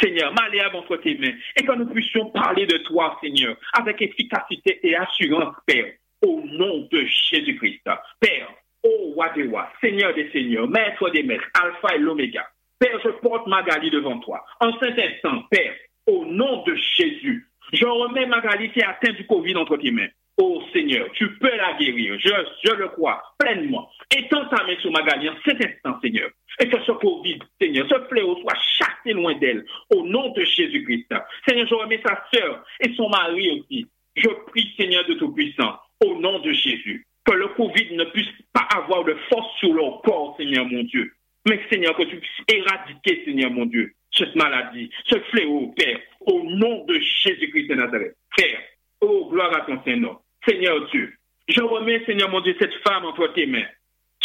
[0.02, 4.80] Seigneur, malléable entre tes mains, et que nous puissions parler de toi, Seigneur, avec efficacité
[4.84, 5.93] et assurance, Père,
[6.26, 7.84] au nom de Jésus-Christ.
[8.19, 8.50] Père,
[8.84, 12.45] ô roi des rois, Seigneur des seigneurs, maître des maîtres, Alpha et l'Oméga.
[12.80, 14.43] Père, je porte Magali devant toi.
[14.60, 15.73] En cet instant, Père,
[16.06, 20.08] au nom de Jésus, je remets Magali qui est atteinte du Covid entre tes mains.
[20.38, 22.30] Oh Seigneur, tu peux la guérir, je,
[22.63, 23.89] je le crois pleinement.
[24.15, 26.30] Étends ta main sur Magali en cet instant, Seigneur.
[26.60, 31.13] Et que ce Covid, Seigneur, ce fléau soit chassé loin d'elle, au nom de Jésus-Christ.
[31.48, 33.88] Seigneur, je remets sa sœur et son mari aussi.
[34.15, 38.67] Je prie, Seigneur de Tout-Puissant, au nom de Jésus, que le Covid ne puisse pas
[38.76, 41.12] avoir de force sur leur corps, Seigneur mon Dieu.
[41.48, 46.43] Mais Seigneur, que tu puisses éradiquer, Seigneur mon Dieu, cette maladie, ce fléau, Père, au
[46.43, 48.15] nom de Jésus-Christ de Nazareth.
[48.36, 48.60] Père,
[49.02, 50.22] oh, gloire à ton Seigneur.
[50.48, 51.13] Seigneur Dieu,
[51.48, 53.67] je remets, Seigneur mon Dieu, cette femme entre tes mains,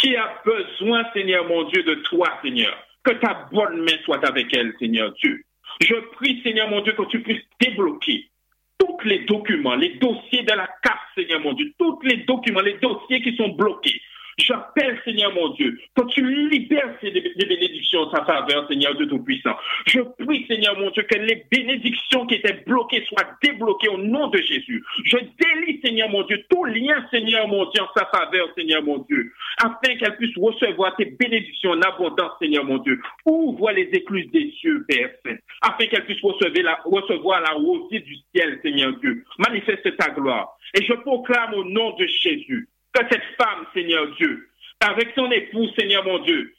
[0.03, 2.77] qui a besoin, Seigneur mon Dieu, de toi, Seigneur?
[3.03, 5.43] Que ta bonne main soit avec elle, Seigneur Dieu.
[5.81, 8.29] Je prie, Seigneur mon Dieu, que tu puisses débloquer
[8.77, 12.77] tous les documents, les dossiers de la carte, Seigneur mon Dieu, tous les documents, les
[12.79, 13.99] dossiers qui sont bloqués.
[14.37, 19.55] J'appelle, Seigneur mon Dieu, que tu libères ces bénédictions en sa faveur, Seigneur de Tout-Puissant.
[19.85, 24.27] Je prie, Seigneur mon Dieu, que les bénédictions qui étaient bloquées soient débloquées au nom
[24.27, 24.83] de Jésus.
[25.05, 28.99] Je délie, Seigneur mon Dieu, tout lien, Seigneur mon Dieu, en sa faveur, Seigneur mon
[28.99, 29.31] Dieu,
[29.63, 32.99] afin qu'elle puisse recevoir tes bénédictions en abondance, Seigneur mon Dieu.
[33.25, 37.99] Ouvre les écluses des cieux, Père Saint, afin qu'elle puisse recevoir la, recevoir la rosée
[37.99, 39.23] du ciel, Seigneur Dieu.
[39.37, 40.57] Manifeste ta gloire.
[40.73, 45.67] Et je proclame au nom de Jésus que cette femme, Seigneur Dieu, avec son époux,
[45.77, 46.53] Seigneur mon Dieu,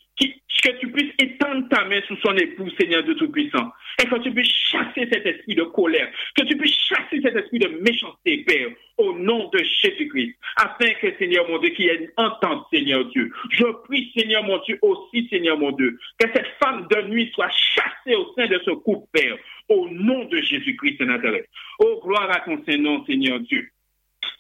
[0.64, 3.70] que tu puisses étendre ta main sous son époux, Seigneur de Tout-Puissant,
[4.02, 7.58] et que tu puisses chasser cet esprit de colère, que tu puisses chasser cet esprit
[7.58, 11.96] de méchanceté, Père, au nom de Jésus-Christ, afin que, Seigneur mon Dieu, qu'il y ait
[11.96, 13.30] une entente, Seigneur Dieu.
[13.50, 17.50] Je prie, Seigneur mon Dieu, aussi, Seigneur mon Dieu, que cette femme de nuit soit
[17.50, 19.36] chassée au sein de ce couple, Père,
[19.68, 21.46] au nom de Jésus-Christ de Nazareth.
[21.78, 23.68] Oh, gloire à ton Saint-Nom, Seigneur Dieu.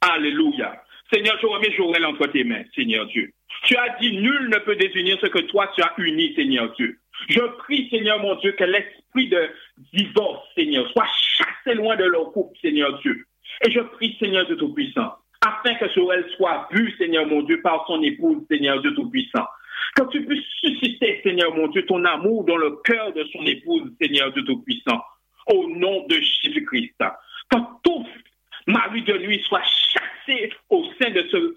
[0.00, 0.82] Alléluia.
[1.14, 3.30] Seigneur, je remets Joël entre tes mains, Seigneur Dieu.
[3.62, 6.98] Tu as dit, nul ne peut désunir ce que toi tu as uni, Seigneur Dieu.
[7.28, 9.48] Je prie, Seigneur mon Dieu, que l'esprit de
[9.92, 13.26] divorce, Seigneur, soit chassé loin de leur couple, Seigneur Dieu.
[13.64, 15.14] Et je prie, Seigneur de Tout-Puissant,
[15.46, 19.46] afin que Joël soit vu, Seigneur mon Dieu, par son épouse, Seigneur de Tout-Puissant.
[19.94, 23.88] Que tu puisses susciter, Seigneur mon Dieu, ton amour dans le cœur de son épouse,
[24.02, 25.00] Seigneur de Tout-Puissant.
[25.46, 26.96] Au nom de Jésus-Christ.
[27.50, 28.04] Que tout
[28.66, 30.03] mari de nuit soit chassé
[30.70, 31.54] au sein de ce,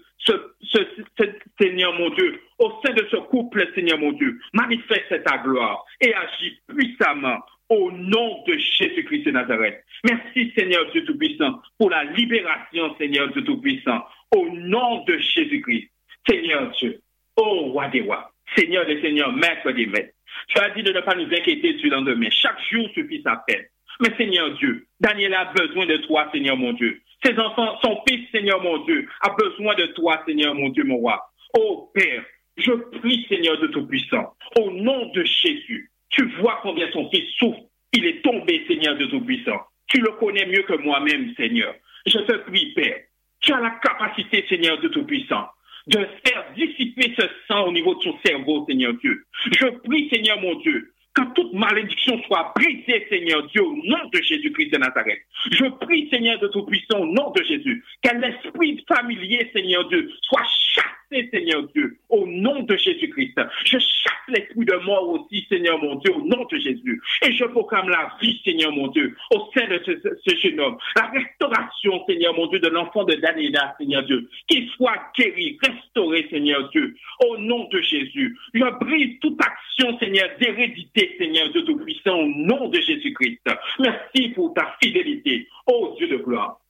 [1.60, 4.38] Seigneur mon Dieu, au sein de ce couple, Seigneur mon Dieu.
[4.52, 9.84] Manifeste ta gloire et agis puissamment au nom de Jésus-Christ de Nazareth.
[10.04, 14.04] Merci, Seigneur Dieu Tout-Puissant, pour la libération, Seigneur Dieu Tout-Puissant,
[14.34, 15.90] au nom de Jésus-Christ.
[16.28, 17.00] Seigneur Dieu,
[17.36, 20.14] oh roi des rois, Seigneur des seigneurs, maître des maîtres.
[20.48, 22.28] Tu as dit de ne pas nous inquiéter du lendemain.
[22.30, 23.64] Chaque jour suffit sa peine.
[24.00, 27.00] Mais Seigneur Dieu, Daniel a besoin de toi, Seigneur mon Dieu.
[27.24, 30.96] Ses enfants, son fils, Seigneur mon Dieu, a besoin de toi, Seigneur mon Dieu, mon
[30.96, 31.20] roi.
[31.56, 32.24] Oh Père,
[32.56, 35.90] je prie, Seigneur de Tout-Puissant, au nom de Jésus.
[36.10, 37.60] Tu vois combien son fils souffre.
[37.92, 39.60] Il est tombé, Seigneur de Tout-Puissant.
[39.88, 41.74] Tu le connais mieux que moi-même, Seigneur.
[42.06, 43.00] Je te prie, Père.
[43.40, 45.48] Tu as la capacité, Seigneur de Tout-Puissant,
[45.86, 49.24] de faire dissiper ce sang au niveau de son cerveau, Seigneur Dieu.
[49.58, 54.22] Je prie, Seigneur mon Dieu, que toute malédiction soit brisée, Seigneur Dieu, au nom de
[54.22, 55.20] Jésus-Christ de Nazareth.
[55.50, 60.46] Je prie, Seigneur de Tout-Puissant, au nom de Jésus, qu'un esprit familier, Seigneur Dieu, soit
[60.74, 63.40] chassé, Seigneur Dieu, au nom de Jésus-Christ.
[63.64, 67.00] Je chasse l'esprit de mort aussi, Seigneur mon Dieu, au nom de Jésus.
[67.22, 70.76] Et je proclame la vie, Seigneur mon Dieu, au sein de ce, jeune homme.
[70.96, 74.28] La restauration, Seigneur mon Dieu, de l'enfant de Daniela, Seigneur Dieu.
[74.48, 76.94] Qu'il soit guéri, restauré, Seigneur Dieu,
[77.26, 78.36] au nom de Jésus.
[78.52, 83.40] Je brise toute action, Seigneur, d'hérédité, Seigneur Dieu Tout-Puissant, au nom de Jésus-Christ.
[83.78, 86.60] Merci pour ta fidélité, ô Dieu de gloire.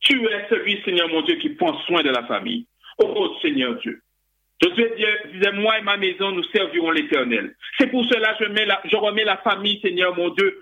[0.00, 2.66] Tu es celui, Seigneur mon Dieu, qui prend soin de la famille.
[2.98, 4.00] Ô Seigneur Dieu.
[4.62, 4.94] Josué
[5.32, 7.54] disait, moi et ma maison, nous servirons l'Éternel.
[7.78, 10.58] C'est pour cela que je, je remets la famille, Seigneur mon Dieu,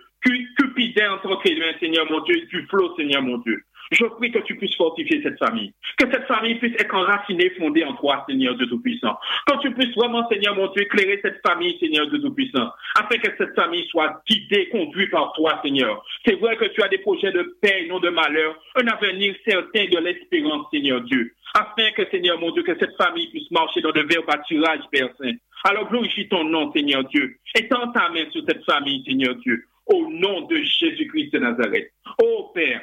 [0.58, 3.62] cupidin entre tes mains, Seigneur mon Dieu, du flot, Seigneur mon Dieu.
[3.92, 5.72] Je prie que tu puisses fortifier cette famille.
[5.98, 9.18] Que cette famille puisse être enracinée, fondée en toi, Seigneur Dieu Tout-Puissant.
[9.46, 12.70] Que tu puisses vraiment, Seigneur mon Dieu, éclairer cette famille, Seigneur Dieu Tout-Puissant.
[12.98, 16.02] Afin que cette famille soit guidée, conduite par toi, Seigneur.
[16.24, 18.58] C'est vrai que tu as des projets de paix non de malheur.
[18.76, 21.34] Un avenir certain de l'espérance, Seigneur Dieu.
[21.54, 25.10] Afin que, Seigneur mon Dieu, que cette famille puisse marcher dans de verts pâturages, Père
[25.20, 25.34] Saint.
[25.64, 27.36] Alors glorifie ton nom, Seigneur Dieu.
[27.58, 29.64] Et tends ta main sur cette famille, Seigneur Dieu.
[29.86, 31.90] Au nom de Jésus-Christ de Nazareth.
[32.22, 32.80] Ô Père,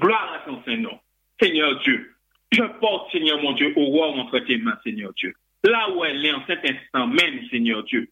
[0.00, 0.98] Gloire à ton Saint-Nom.
[1.40, 2.14] Seigneur Dieu,
[2.52, 5.34] je porte, Seigneur mon Dieu, au roi entre tes mains, Seigneur Dieu.
[5.64, 8.08] Là où elle est en cet instant même, Seigneur Dieu.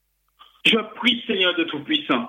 [0.64, 2.29] Je prie, Seigneur de Tout-Puissant,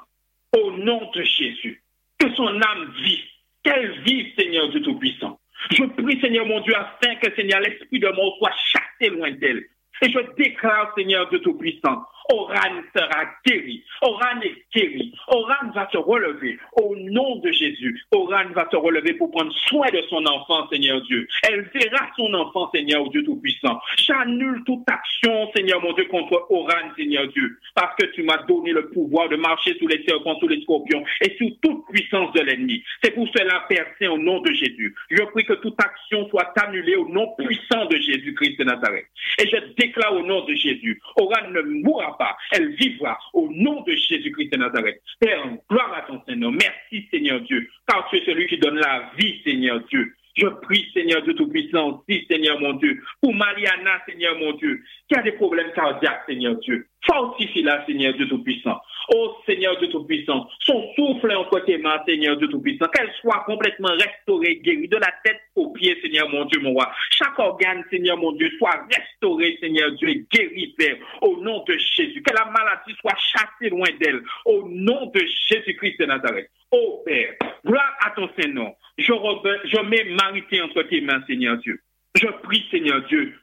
[0.55, 1.83] au nom de Jésus,
[2.19, 3.25] que son âme vive,
[3.63, 5.39] qu'elle vive, Seigneur de Tout-Puissant.
[5.71, 9.63] Je prie, Seigneur mon Dieu, afin que, Seigneur, l'esprit de mort soit chassé loin d'elle.
[10.03, 13.83] Et je déclare, Seigneur de Tout-Puissant, Oran sera guéri.
[14.01, 15.13] Oran est guéri.
[15.27, 16.57] Oran va se relever.
[16.73, 21.01] Au nom de Jésus, Oran va se relever pour prendre soin de son enfant, Seigneur
[21.03, 21.27] Dieu.
[21.49, 23.79] Elle verra son enfant, Seigneur Dieu Tout-Puissant.
[23.97, 27.57] J'annule toute action, Seigneur mon Dieu, contre Oran, Seigneur Dieu.
[27.75, 31.03] Parce que tu m'as donné le pouvoir de marcher sous les serpents, sous les scorpions
[31.21, 32.83] et sous toute puissance de l'ennemi.
[33.03, 34.93] C'est pour cela, Père Saint, au nom de Jésus.
[35.09, 39.05] Je prie que toute action soit annulée au nom puissant de Jésus-Christ de Nazareth.
[39.39, 42.16] Et je déclare au nom de Jésus, Oran ne mourra
[42.51, 45.01] elle vivra au nom de Jésus-Christ de Nazareth.
[45.19, 46.51] Père, gloire à ton Seigneur.
[46.51, 50.13] Merci, Seigneur Dieu, car tu es celui qui donne la vie, Seigneur Dieu.
[50.37, 55.17] Je prie, Seigneur Dieu Tout-Puissant, aussi, Seigneur mon Dieu, pour Mariana, Seigneur mon Dieu, qui
[55.17, 56.87] a des problèmes cardiaques, Seigneur Dieu.
[57.09, 58.79] Fortifie-la, Seigneur Dieu Tout-Puissant.
[59.09, 63.91] Oh Seigneur Dieu Tout-Puissant, son souffle entre tes mains, Seigneur Dieu Tout-Puissant, qu'elle soit complètement
[63.91, 66.91] restaurée, guérie, de la tête aux pieds, Seigneur mon Dieu, mon roi.
[67.11, 71.77] Chaque organe, Seigneur mon Dieu, soit restauré, Seigneur Dieu, et guéri, Père, au nom de
[71.77, 72.21] Jésus.
[72.21, 76.49] Que la maladie soit chassée loin d'elle, au nom de Jésus-Christ de Nazareth.
[76.71, 78.73] Oh Père, gloire à ton Seigneur.
[78.97, 81.79] Je, je mets Marité entre tes mains, Seigneur Dieu.
[82.15, 83.35] Je prie, Seigneur Dieu,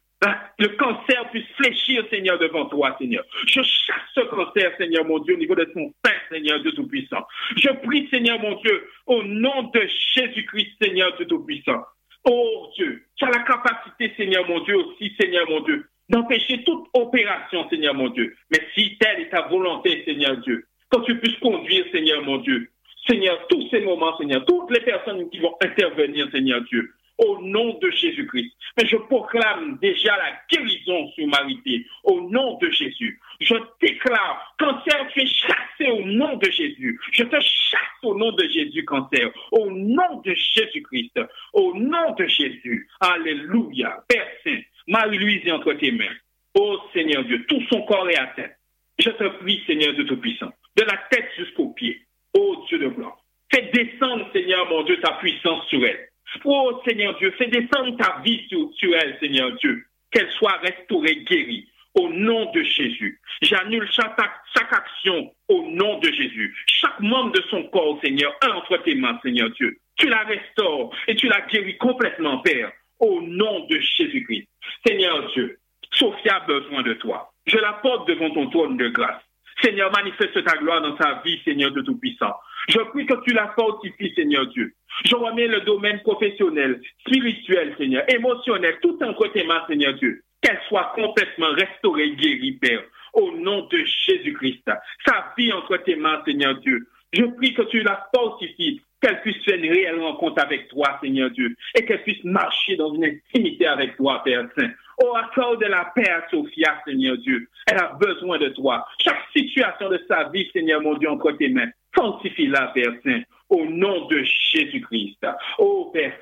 [0.58, 3.24] le cancer puisse fléchir, Seigneur, devant toi, Seigneur.
[3.46, 7.26] Je chasse ce cancer, Seigneur, mon Dieu, au niveau de son sein, Seigneur Dieu Tout-Puissant.
[7.56, 11.84] Je prie, Seigneur, mon Dieu, au nom de Jésus-Christ, Seigneur Tout-Puissant.
[12.24, 16.86] Oh Dieu, tu as la capacité, Seigneur, mon Dieu, aussi, Seigneur, mon Dieu, d'empêcher toute
[16.94, 18.34] opération, Seigneur, mon Dieu.
[18.50, 22.70] Mais si telle est ta volonté, Seigneur Dieu, quand tu puisses conduire, Seigneur, mon Dieu,
[23.06, 27.78] Seigneur, tous ces moments, Seigneur, toutes les personnes qui vont intervenir, Seigneur Dieu, au nom
[27.78, 28.52] de Jésus-Christ.
[28.76, 33.20] Mais je proclame déjà la guérison sur Marité au nom de Jésus.
[33.40, 37.00] Je déclare, cancer, tu es chassé au nom de Jésus.
[37.12, 41.20] Je te chasse au nom de Jésus, cancer, au nom de Jésus-Christ,
[41.52, 42.88] au nom de Jésus.
[43.00, 44.04] Alléluia.
[44.08, 46.14] Père Saint, Marie-Louise est entre tes mains.
[46.54, 48.56] Oh Seigneur Dieu, tout son corps est à tête.
[48.98, 52.00] Je te prie, Seigneur de Tout-Puissant, de la tête jusqu'aux pieds.
[52.32, 53.16] Oh Dieu de gloire.
[53.52, 56.08] Fais descendre, Seigneur mon Dieu, ta puissance sur elle.
[56.44, 61.68] Oh Seigneur Dieu, fais descendre ta vie sur, elle, Seigneur Dieu, qu'elle soit restaurée, guérie.
[61.96, 63.20] Au nom de Jésus.
[63.40, 66.52] J'annule chaque, action au nom de Jésus.
[66.66, 69.78] Chaque membre de son corps, Seigneur, entre tes mains, Seigneur Dieu.
[69.96, 74.48] Tu la restaures et tu la guéris complètement, Père, au nom de Jésus-Christ.
[74.84, 75.56] Seigneur Dieu,
[75.92, 77.32] Sophia a besoin de toi.
[77.46, 79.22] Je la porte devant ton trône de grâce.
[79.62, 82.34] Seigneur, manifeste ta gloire dans sa vie, Seigneur de Tout-Puissant.
[82.68, 84.74] Je prie que tu la fortifies, Seigneur Dieu.
[85.04, 90.22] Je remets le domaine professionnel, spirituel, Seigneur, émotionnel, tout entre tes mains, Seigneur Dieu.
[90.40, 92.82] Qu'elle soit complètement restaurée, guérie, Père,
[93.14, 94.70] au nom de Jésus-Christ.
[95.06, 96.86] Sa vie entre tes mains, Seigneur Dieu.
[97.12, 101.30] Je prie que tu la fortifies, qu'elle puisse faire une réelle rencontre avec toi, Seigneur
[101.30, 104.70] Dieu, et qu'elle puisse marcher dans une intimité avec toi, Père Saint.
[105.02, 107.48] Oh, accorde la paix à Sophia, Seigneur Dieu.
[107.66, 108.86] Elle a besoin de toi.
[108.98, 111.70] Chaque situation de sa vie, Seigneur mon Dieu, entre tes mains.
[111.96, 115.26] Sanctifie-la, Père Saint, au nom de Jésus-Christ.
[115.58, 116.18] Oh, Père.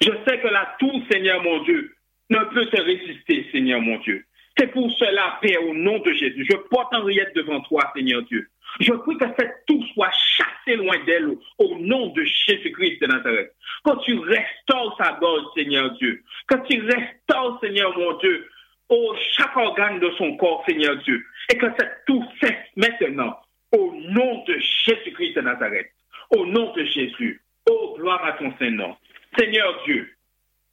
[0.00, 1.94] Je sais que la tour, Seigneur mon Dieu,
[2.30, 4.24] ne peut te résister, Seigneur mon Dieu.
[4.58, 8.48] C'est pour cela, Père, au nom de Jésus, je porte Henriette devant toi, Seigneur Dieu.
[8.80, 13.52] Je prie que cette tour soit chassée loin d'elle au nom de Jésus-Christ de Nazareth.
[13.84, 16.22] Quand tu restaures sa gorge, Seigneur Dieu.
[16.46, 18.48] Quand tu restaures, Seigneur mon Dieu,
[18.88, 21.22] au chaque organe de son corps, Seigneur Dieu.
[21.52, 23.36] Et que cette tour cesse maintenant
[23.72, 25.90] au nom de Jésus-Christ de Nazareth.
[26.30, 27.40] Au nom de Jésus.
[27.70, 28.96] Oh, gloire à ton Saint-Nom.
[29.38, 30.10] Seigneur Dieu.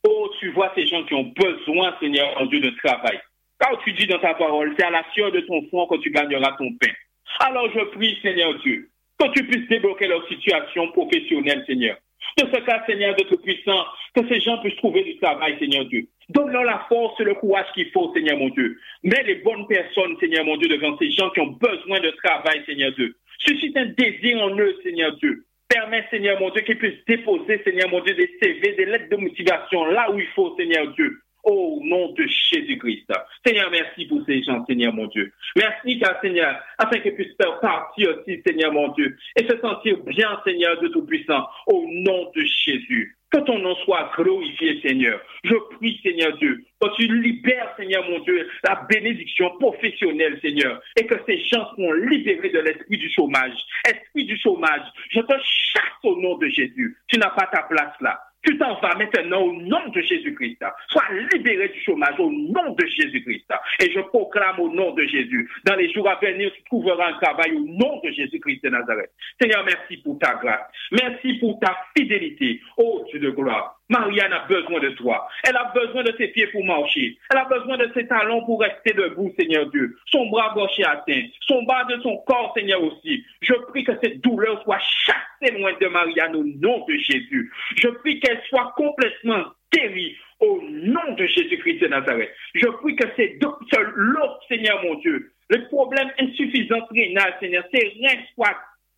[0.07, 3.19] Oh, tu vois ces gens qui ont besoin, Seigneur, Dieu, de travail.
[3.59, 6.11] Car tu dis dans ta parole, c'est à la sueur de ton front que tu
[6.11, 6.91] gagneras ton pain.
[7.39, 11.97] Alors je prie, Seigneur Dieu, que tu puisses débloquer leur situation professionnelle, Seigneur.
[12.37, 16.07] De ce cas, Seigneur de Tout-Puissant, que ces gens puissent trouver du travail, Seigneur Dieu.
[16.29, 18.77] Donne-leur la force et le courage qu'il faut, Seigneur mon Dieu.
[19.03, 22.61] Mets les bonnes personnes, Seigneur mon Dieu, devant ces gens qui ont besoin de travail,
[22.65, 23.15] Seigneur Dieu.
[23.39, 25.45] Suscite un désir en eux, Seigneur Dieu.
[25.67, 29.17] Permets, Seigneur mon Dieu, qu'ils puissent déposer, Seigneur mon Dieu, des CV, des lettres de
[29.17, 33.11] motivation là où il faut, Seigneur Dieu au nom de Jésus-Christ.
[33.45, 35.33] Seigneur, merci pour ces gens, Seigneur mon Dieu.
[35.55, 39.97] Merci, car Seigneur, afin qu'ils puissent faire partie aussi, Seigneur mon Dieu, et se sentir
[40.03, 43.15] bien, Seigneur de Tout-Puissant, au nom de Jésus.
[43.31, 45.21] Que ton nom soit glorifié, Seigneur.
[45.43, 51.05] Je prie, Seigneur Dieu, que tu libères, Seigneur mon Dieu, la bénédiction professionnelle, Seigneur, et
[51.05, 53.57] que ces gens seront libérés de l'esprit du chômage.
[53.85, 54.81] Esprit du chômage,
[55.11, 56.97] je te chasse au nom de Jésus.
[57.07, 58.19] Tu n'as pas ta place là.
[58.43, 60.63] Tu t'en vas maintenant au nom de Jésus-Christ.
[60.89, 63.51] Sois libéré du chômage au nom de Jésus-Christ.
[63.81, 65.49] Et je proclame au nom de Jésus.
[65.65, 69.11] Dans les jours à venir, tu trouveras un travail au nom de Jésus-Christ de Nazareth.
[69.41, 70.71] Seigneur, merci pour ta grâce.
[70.91, 72.61] Merci pour ta fidélité.
[72.77, 73.78] Oh Dieu de gloire.
[73.89, 75.27] Marianne a besoin de toi.
[75.47, 77.17] Elle a besoin de ses pieds pour marcher.
[77.31, 79.97] Elle a besoin de ses talons pour rester debout, Seigneur Dieu.
[80.05, 81.23] Son bras gauche est atteint.
[81.41, 83.23] Son bas de son corps, Seigneur aussi.
[83.41, 87.51] Je prie que cette douleur soit chassée loin de Marianne au nom de Jésus.
[87.75, 92.33] Je prie qu'elle soit complètement guérie au nom de Jésus-Christ de Nazareth.
[92.53, 93.49] Je prie que ces deux,
[93.95, 98.21] l'autre, Seigneur mon Dieu, le problème insuffisance rénale, Seigneur, ces reins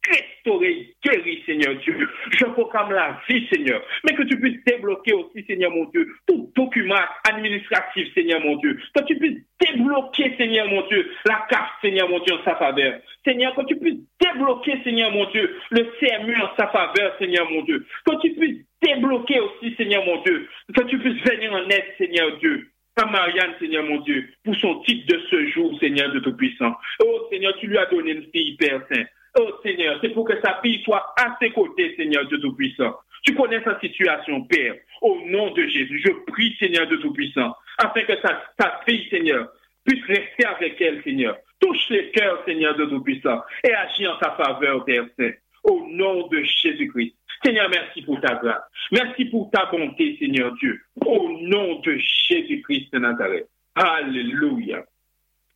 [0.07, 2.09] restaurer, guérir, Seigneur Dieu?
[2.31, 3.83] Je proclame la vie, Seigneur.
[4.03, 6.95] Mais que tu puisses débloquer aussi, Seigneur mon Dieu, tout document
[7.29, 8.79] administratif, Seigneur mon Dieu.
[8.95, 12.99] Que tu puisses débloquer, Seigneur mon Dieu, la carte, Seigneur mon Dieu, en sa faveur.
[13.25, 17.61] Seigneur, que tu puisses débloquer, Seigneur mon Dieu, le CMU en sa faveur, Seigneur mon
[17.63, 17.85] Dieu.
[18.05, 20.47] Que tu puisses débloquer aussi, Seigneur mon Dieu.
[20.75, 22.67] Que tu puisses venir en aide, Seigneur Dieu.
[22.97, 26.75] À Marianne, Seigneur mon Dieu, pour son titre de ce jour, Seigneur de Tout-Puissant.
[27.01, 29.05] Oh Seigneur, tu lui as donné une fille, Père Saint.
[29.37, 32.95] Oh Seigneur, c'est pour que sa fille soit à ses côtés, Seigneur de Tout-Puissant.
[33.23, 34.75] Tu connais sa situation, Père.
[35.01, 39.47] Au nom de Jésus, je prie, Seigneur de Tout-Puissant, afin que sa, fille, Seigneur,
[39.85, 41.37] puisse rester avec elle, Seigneur.
[41.59, 45.31] Touche les cœurs, Seigneur de Tout-Puissant, et agis en sa faveur, Père Saint.
[45.63, 47.15] Au nom de Jésus-Christ.
[47.43, 48.63] Seigneur, merci pour ta grâce.
[48.91, 50.79] Merci pour ta bonté, Seigneur Dieu.
[51.05, 53.47] Au nom de Jésus-Christ de Nazareth.
[53.75, 54.83] Alléluia.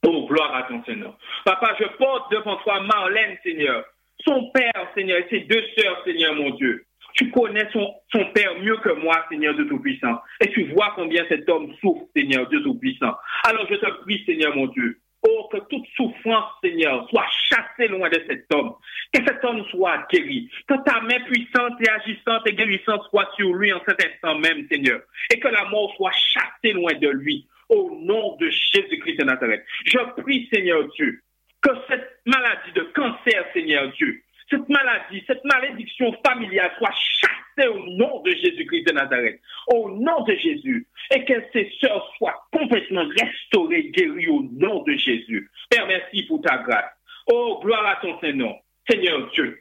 [0.08, 1.18] Oh, gloire à ton Seigneur.
[1.46, 3.84] Papa, je porte devant toi Marlène, Seigneur.
[4.26, 6.86] Son père, Seigneur, et ses deux sœurs, Seigneur, mon Dieu.
[7.14, 10.22] Tu connais son, son père mieux que moi, Seigneur Dieu Tout-Puissant.
[10.42, 13.16] Et tu vois combien cet homme souffre, Seigneur Dieu Tout-Puissant.
[13.48, 15.00] Alors je te prie, Seigneur, mon Dieu.
[15.28, 18.76] Oh, que toute souffrance, Seigneur, soit chassée loin de cet homme.
[19.12, 20.52] Que cet homme soit guéri.
[20.68, 24.68] Que ta main puissante et agissante et guérissante soit sur lui en cet instant même,
[24.70, 25.00] Seigneur.
[25.34, 29.64] Et que la mort soit chassée loin de lui au nom de Jésus-Christ de Nazareth.
[29.86, 31.22] Je prie, Seigneur Dieu,
[31.62, 37.86] que cette maladie de cancer, Seigneur Dieu, cette maladie, cette malédiction familiale soit chassée au
[37.98, 43.06] nom de Jésus-Christ de Nazareth, au nom de Jésus, et que ces sœurs soient complètement
[43.20, 45.50] restaurées, guéries au nom de Jésus.
[45.70, 46.92] Père, merci pour ta grâce.
[47.28, 48.56] Oh, gloire à ton Saint-Nom.
[48.88, 49.58] Seigneur Dieu,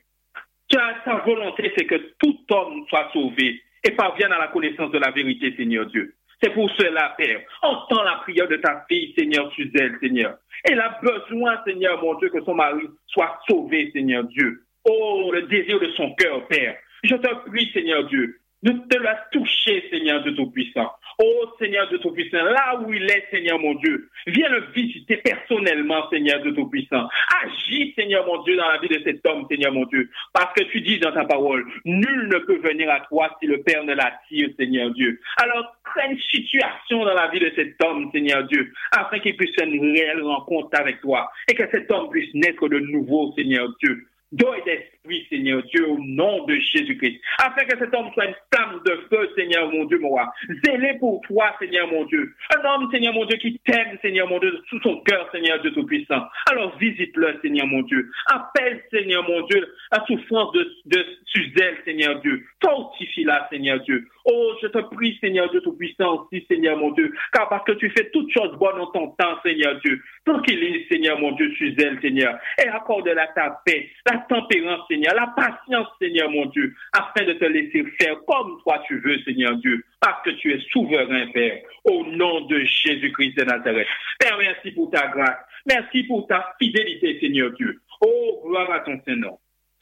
[0.69, 4.99] car ta volonté, c'est que tout homme soit sauvé et parvienne à la connaissance de
[4.99, 6.15] la vérité, Seigneur Dieu.
[6.45, 7.41] C'est pour cela, Père.
[7.63, 10.37] Entends la prière de ta fille, Seigneur, sur elle, Seigneur.
[10.65, 14.63] Elle a besoin, Seigneur, mon Dieu, que son mari soit sauvé, Seigneur Dieu.
[14.85, 16.77] Oh, le désir de son cœur, Père.
[17.03, 20.93] Je te prie, Seigneur Dieu, de te la toucher, Seigneur de Tout-Puissant.
[21.19, 26.09] Oh Seigneur de Tout-Puissant, là où il est, Seigneur mon Dieu, viens le visiter personnellement,
[26.11, 27.09] Seigneur de Tout-Puissant.
[27.43, 30.11] Agis, Seigneur mon Dieu, dans la vie de cet homme, Seigneur mon Dieu.
[30.33, 33.63] Parce que tu dis dans ta parole, nul ne peut venir à toi si le
[33.63, 35.21] Père ne l'attire, Seigneur Dieu.
[35.43, 39.55] Alors, crée une situation dans la vie de cet homme, Seigneur Dieu, afin qu'il puisse
[39.55, 43.69] faire une réelle rencontre avec toi et que cet homme puisse naître de nouveau, Seigneur
[43.83, 48.27] Dieu d'eau et d'esprit, Seigneur Dieu, au nom de Jésus-Christ, afin que cet homme soit
[48.27, 50.33] une flamme de feu, Seigneur mon Dieu, mon roi,
[50.65, 54.39] zélé pour toi, Seigneur mon Dieu, un homme, Seigneur mon Dieu, qui t'aime, Seigneur mon
[54.39, 56.23] Dieu, sous son cœur, Seigneur Dieu Tout-Puissant.
[56.51, 62.21] Alors visite-le, Seigneur mon Dieu, appelle, Seigneur mon Dieu, la souffrance de, de Suzelle, Seigneur
[62.21, 64.07] Dieu, fortifie-la, Seigneur Dieu.
[64.25, 67.91] Oh, je te prie, Seigneur Dieu Tout-Puissant aussi, Seigneur mon Dieu, car parce que tu
[67.91, 70.01] fais toutes choses bonnes en ton temps, Seigneur Dieu.
[70.25, 76.31] Tranquillise, Seigneur mon Dieu, Suzelle, Seigneur, et accorde-la ta paix, tempérance, Seigneur, la patience, Seigneur
[76.31, 80.31] mon Dieu, afin de te laisser faire comme toi tu veux, Seigneur Dieu, parce que
[80.31, 83.87] tu es souverain, Père, au nom de Jésus-Christ de Nazareth.
[84.19, 85.39] Père, merci pour ta grâce.
[85.67, 87.81] Merci pour ta fidélité, Seigneur Dieu.
[88.01, 89.35] Oh, gloire à ton Seigneur.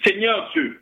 [0.04, 0.80] Seigneur Dieu,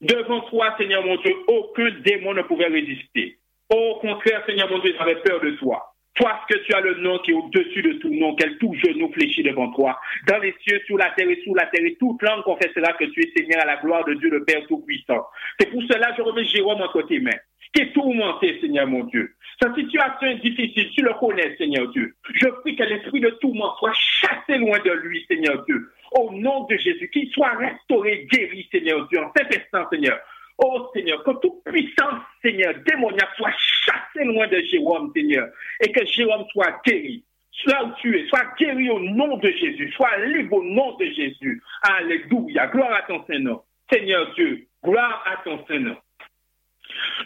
[0.00, 3.38] devant toi, Seigneur mon Dieu, aucun démon ne pouvait résister.
[3.70, 5.87] Au contraire, Seigneur mon Dieu, j'avais peur de toi.
[6.18, 9.08] Toi, que tu as le nom qui est au-dessus de tout nom, quel tout genou
[9.12, 12.20] fléchit devant toi, dans les cieux, sur la terre et sous la terre, et toute
[12.22, 15.24] langue confessera que tu es Seigneur à la gloire de Dieu le Père Tout-Puissant.
[15.60, 17.38] C'est pour cela que je remets Jérôme entre tes mains,
[17.72, 19.32] qui est tourmenté, Seigneur mon Dieu.
[19.62, 22.16] Sa situation est difficile, tu le connais, Seigneur Dieu.
[22.34, 25.88] Je prie que l'esprit de tourment soit chassé loin de lui, Seigneur Dieu.
[26.12, 30.18] Au nom de Jésus, qu'il soit restauré, guéri, Seigneur Dieu, en cet instant, Seigneur.
[30.58, 35.48] Oh Seigneur, que toute puissance, Seigneur, démoniaque soit chassée loin de Jérôme, Seigneur,
[35.80, 37.24] et que Jérôme soit guéri.
[37.66, 41.06] Là où tu es, sois guéri au nom de Jésus, sois libre au nom de
[41.06, 41.62] Jésus.
[41.82, 42.68] Alléluia.
[42.68, 43.62] Gloire à ton Seigneur.
[43.90, 46.02] Seigneur Dieu, gloire à ton Seigneur.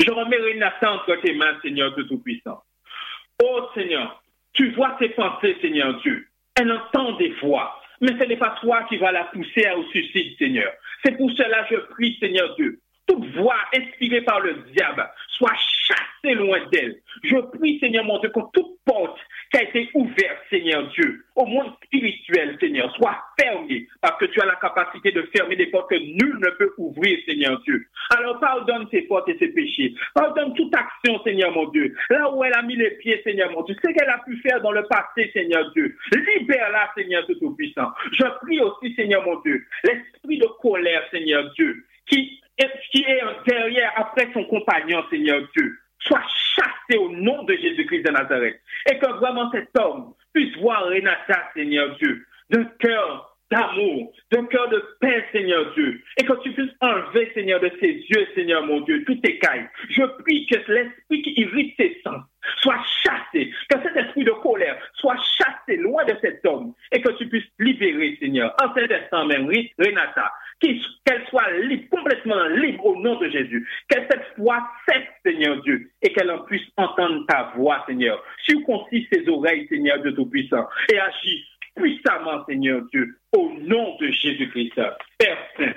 [0.00, 2.62] Je remets Renata entre tes mains, Seigneur de Tout-Puissant.
[3.42, 4.22] Oh Seigneur,
[4.52, 6.26] tu vois ses pensées, Seigneur Dieu.
[6.58, 10.36] Elle entend des voix, mais ce n'est pas toi qui vas la pousser au suicide,
[10.38, 10.72] Seigneur.
[11.04, 15.08] C'est pour cela que je prie, Seigneur Dieu, toute voix inspirée par le diable
[15.42, 16.96] soit chassée loin d'elle.
[17.24, 19.18] Je prie, Seigneur mon Dieu, que toute porte
[19.50, 24.40] qui a été ouverte, Seigneur Dieu, au monde spirituel, Seigneur, soit fermée, parce que tu
[24.40, 27.86] as la capacité de fermer des portes que nul ne peut ouvrir, Seigneur Dieu.
[28.16, 29.94] Alors pardonne ses portes et ses péchés.
[30.14, 31.94] Pardonne toute action, Seigneur mon Dieu.
[32.10, 34.60] Là où elle a mis les pieds, Seigneur mon Dieu, ce qu'elle a pu faire
[34.62, 35.96] dans le passé, Seigneur Dieu.
[36.12, 37.90] Libère-la, Seigneur Tout-Puissant.
[38.12, 42.42] Je prie aussi, Seigneur mon Dieu, l'esprit de colère, Seigneur Dieu, qui
[42.90, 46.22] qui est derrière, après son compagnon, Seigneur Dieu, soit
[46.56, 48.60] chassé au nom de Jésus-Christ de Nazareth.
[48.90, 54.68] Et que vraiment cet homme puisse voir Renata, Seigneur Dieu, d'un cœur d'amour, d'un cœur
[54.70, 58.80] de paix, Seigneur Dieu, et que tu puisses enlever, Seigneur, de ses yeux, Seigneur mon
[58.80, 59.68] Dieu, toutes tes cailles.
[59.90, 62.22] Je prie que l'esprit qui irrite ses sens
[62.60, 67.12] soit chassé, que cet esprit de colère soit chassé loin de cet homme, et que
[67.12, 69.48] tu puisses libérer, Seigneur, en cet instant même,
[69.78, 73.68] Renata, qu'elle soit libre, complètement libre au nom de Jésus.
[73.88, 78.22] Qu'elle cette foi cesse, Seigneur Dieu, et qu'elle en puisse entendre ta voix, Seigneur.
[78.44, 81.44] Circoncis ses oreilles, Seigneur Dieu Tout-Puissant, et agis
[81.74, 84.80] puissamment, Seigneur Dieu, au nom de Jésus-Christ.
[85.18, 85.72] Père Saint,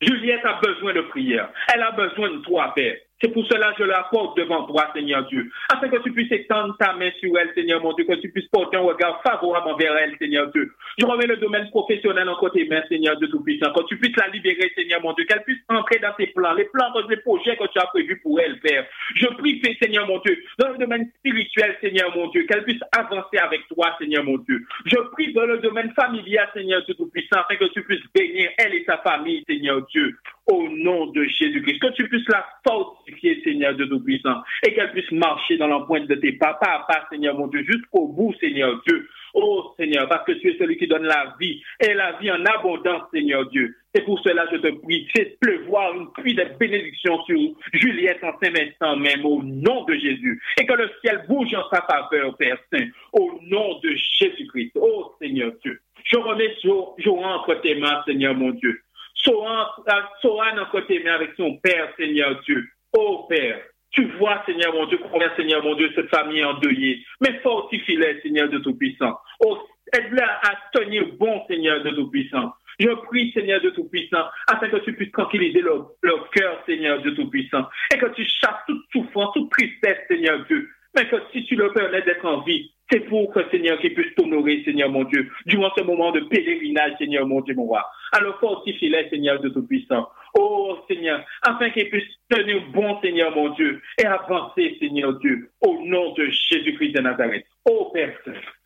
[0.00, 1.50] Juliette a besoin de prière.
[1.74, 2.96] Elle a besoin de toi, Père.
[3.20, 6.32] C'est pour cela que je la porte devant toi, Seigneur Dieu, afin que tu puisses
[6.32, 9.68] étendre ta main sur elle, Seigneur mon Dieu, que tu puisses porter un regard favorable
[9.68, 10.72] envers elle, Seigneur Dieu.
[10.98, 14.28] Je remets le domaine professionnel en côté main, Seigneur Dieu Tout-Puissant, que tu puisses la
[14.28, 17.66] libérer, Seigneur mon Dieu, qu'elle puisse entrer dans tes plans, les plans, les projets que
[17.70, 18.86] tu as prévus pour elle, Père.
[19.14, 23.36] Je prie, Seigneur mon Dieu, dans le domaine spirituel, Seigneur mon Dieu, qu'elle puisse avancer
[23.36, 24.64] avec toi, Seigneur mon Dieu.
[24.86, 28.74] Je prie dans le domaine familial, Seigneur Dieu Tout-Puissant, afin que tu puisses bénir elle
[28.74, 30.16] et sa famille, Seigneur Dieu
[30.50, 31.78] au nom de Jésus-Christ.
[31.78, 36.14] Que tu puisses la fortifier, Seigneur de Tout-Puissant, et qu'elle puisse marcher dans l'empreinte de
[36.16, 39.08] tes pas, pas à pas, Seigneur mon Dieu, jusqu'au bout, Seigneur Dieu.
[39.32, 42.44] Oh Seigneur, parce que tu es celui qui donne la vie, et la vie en
[42.44, 43.76] abondance, Seigneur Dieu.
[43.94, 47.38] Et pour cela, je te prie, fais pleuvoir une pluie de bénédiction sur
[47.72, 50.40] Juliette en cet instant même, au nom de Jésus.
[50.60, 54.72] Et que le ciel bouge en sa faveur, Père Saint, au nom de Jésus-Christ.
[54.76, 55.80] Oh Seigneur Dieu.
[56.04, 56.56] Je remets
[56.98, 58.80] Joran entre tes mains, Seigneur mon Dieu.
[59.14, 62.64] Sohan en côté, mais avec son Père, Seigneur Dieu.
[62.92, 67.04] Oh Père, tu vois, Seigneur mon Dieu, combien, Seigneur mon Dieu, cette famille endeuillée.
[67.20, 69.18] Mais fortifie-les, Seigneur de Tout-Puissant.
[69.40, 69.58] Oh,
[69.92, 72.52] aide-les à tenir bon, Seigneur de Tout-Puissant.
[72.78, 77.10] Je prie, Seigneur de Tout-Puissant, afin que tu puisses tranquilliser leur, leur cœur, Seigneur de
[77.10, 81.56] Tout-Puissant, et que tu chasses toute souffrance, toute tristesse, Seigneur Dieu, mais que si tu
[81.56, 85.30] leur permets d'être en vie, c'est pour que, Seigneur, qu'ils puissent t'honorer, Seigneur mon Dieu,
[85.46, 87.84] durant ce moment de pèlerinage, Seigneur mon Dieu, mon roi.
[88.12, 90.08] Alors fortifie-les, Seigneur de Tout-Puissant.
[90.38, 95.78] Oh, Seigneur, afin qu'ils puissent tenir bon, Seigneur mon Dieu, et avancer, Seigneur Dieu, au
[95.84, 97.44] nom de Jésus-Christ de Nazareth.
[97.68, 98.12] Oh, Père,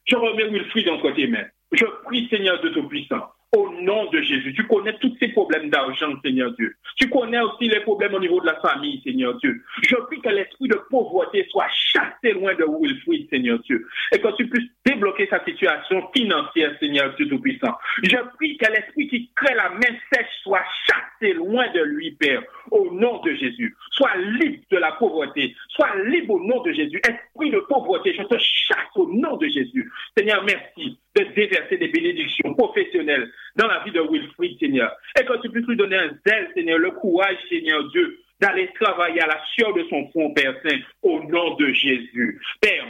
[0.06, 1.46] je remets Wilfried dans tes mains.
[1.72, 4.52] Je prie, Seigneur de Tout-Puissant, au nom de Jésus.
[4.54, 6.74] Tu connais tous ces problèmes d'argent, Seigneur Dieu.
[6.96, 9.62] Tu connais aussi les problèmes au niveau de la famille, Seigneur Dieu.
[9.82, 13.86] Je prie que l'esprit de pauvreté soit chassé loin de Wilfried, Seigneur Dieu.
[14.12, 17.76] Et que tu puisses débloquer sa situation financière, Seigneur Dieu Tout-Puissant.
[18.02, 22.42] Je prie que l'esprit qui crée la main sèche soit chassé loin de lui, Père,
[22.70, 23.76] au nom de Jésus.
[23.90, 25.54] Sois libre de la pauvreté.
[25.68, 27.00] Sois libre au nom de Jésus.
[27.08, 29.90] Esprit de pauvreté, je te chasse au nom de Jésus.
[30.16, 34.92] Seigneur, merci de déverser des bénédictions professionnelles dans la vie de Wilfried, Seigneur.
[35.18, 39.20] Et que tu puisses lui donner un zèle, Seigneur, le courage, Seigneur Dieu, d'aller travailler
[39.22, 42.40] à la sueur de son front, Père Saint, au nom de Jésus.
[42.60, 42.86] Père,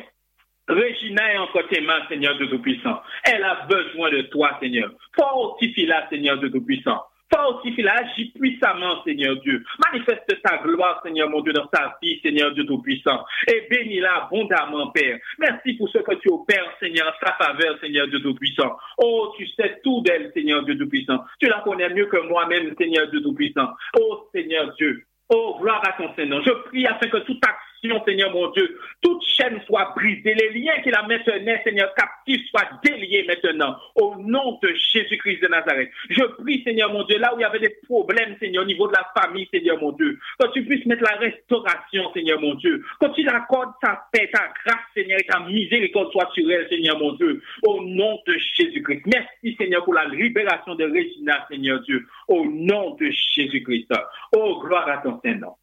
[0.69, 3.03] Régina est entre tes mains, Seigneur de Tout-Puissant.
[3.25, 4.91] Elle a besoin de toi, Seigneur.
[5.15, 7.03] Fortifie-la, Seigneur de Tout-Puissant.
[7.37, 9.63] Agis puissamment, Seigneur Dieu.
[9.85, 13.25] Manifeste ta gloire, Seigneur mon Dieu, dans sa vie, Seigneur Dieu Tout-Puissant.
[13.49, 15.19] Et bénis-la abondamment, Père.
[15.39, 18.77] Merci pour ce que tu opères, Seigneur, sa faveur, Seigneur Dieu Tout-Puissant.
[18.99, 21.25] Oh, tu sais tout d'elle, Seigneur Dieu Tout-Puissant.
[21.41, 23.69] Tu la connais mieux que moi-même, Seigneur Dieu Tout-Puissant.
[24.01, 25.05] Oh, Seigneur Dieu.
[25.31, 26.43] Oh, gloire à ton Seigneur.
[26.45, 27.39] Je prie afin que tout
[28.07, 28.79] Seigneur mon Dieu.
[29.03, 30.35] Toute chaîne soit brisée.
[30.35, 33.77] Les liens qui la maintenaient, Seigneur, captif, soient déliés maintenant.
[33.95, 35.91] Au nom de Jésus-Christ de Nazareth.
[36.09, 38.89] Je prie, Seigneur mon Dieu, là où il y avait des problèmes, Seigneur, au niveau
[38.89, 40.19] de la famille, Seigneur mon Dieu.
[40.41, 42.83] Que tu puisses mettre la restauration, Seigneur mon Dieu.
[43.01, 46.99] Que tu accordes ta paix, ta grâce, Seigneur, et ta miséricorde soit sur elle, Seigneur
[46.99, 47.43] mon Dieu.
[47.67, 49.03] Au nom de Jésus-Christ.
[49.07, 52.07] Merci, Seigneur, pour la libération de Régina, Seigneur Dieu.
[52.29, 53.93] Au nom de Jésus-Christ.
[54.37, 55.55] Oh, gloire à ton Saint-Nom.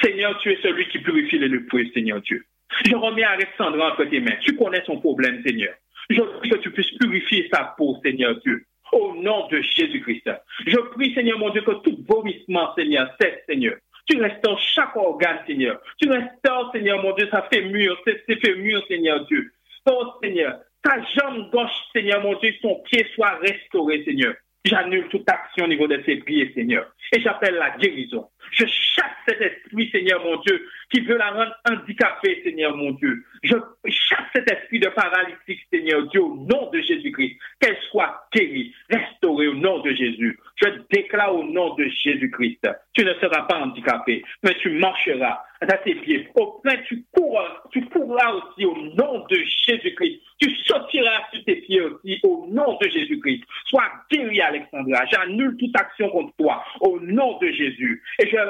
[0.00, 2.44] Seigneur, tu es celui qui purifie les lépreux, Seigneur Dieu.
[2.84, 4.36] Je remets Alexandra entre tes mains.
[4.40, 5.74] Tu connais son problème, Seigneur.
[6.10, 8.64] Je prie que tu puisses purifier sa peau, Seigneur Dieu.
[8.92, 10.30] Au nom de Jésus-Christ.
[10.66, 13.76] Je prie, Seigneur mon Dieu, que tout vomissement, Seigneur, cesse, Seigneur.
[14.08, 15.80] Tu restaures chaque organe, Seigneur.
[16.00, 19.52] Tu restaures, Seigneur mon Dieu, sa fémur, ses fémurs, Seigneur Dieu.
[19.86, 24.34] Oh, Seigneur, ta jambe gauche, Seigneur mon Dieu, son pied soit restauré, Seigneur.
[24.64, 26.86] J'annule toute action au niveau de ses pieds, Seigneur.
[27.12, 28.28] Et j'appelle la guérison.
[28.52, 33.24] Je chasse cet esprit, Seigneur mon Dieu, qui veut la rendre handicapée, Seigneur mon Dieu.
[33.42, 33.54] Je
[33.86, 37.38] chasse cet esprit de paralytique, Seigneur Dieu, au nom de Jésus-Christ.
[37.60, 40.38] Qu'elle soit guérie, restaurée au nom de Jésus.
[40.56, 42.68] Je déclare au nom de Jésus-Christ.
[42.94, 46.28] Tu ne seras pas handicapé, mais tu marcheras à tes pieds.
[46.34, 49.36] Au point, tu courras, tu courras aussi au nom de
[49.68, 50.20] Jésus-Christ.
[50.40, 53.44] Tu sortiras sur tes pieds aussi au nom de Jésus-Christ.
[53.66, 55.04] Sois guéri, Alexandra.
[55.06, 58.02] J'annule toute action contre toi au nom de Jésus.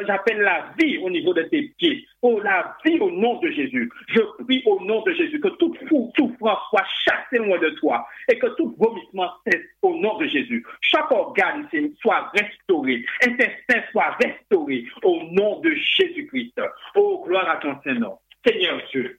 [0.06, 2.06] J'appelle la vie au niveau de tes pieds.
[2.22, 3.90] Oh, la vie au nom de Jésus.
[4.08, 8.38] Je prie au nom de Jésus que toute souffrance soit chassée loin de toi et
[8.38, 10.64] que tout vomissement cesse au nom de Jésus.
[10.80, 11.68] Chaque organe
[12.00, 16.60] soit restauré, intestin soit restauré au nom de Jésus-Christ.
[16.94, 18.18] Oh, gloire à ton Saint-Nom.
[18.44, 19.18] Seigneur Dieu,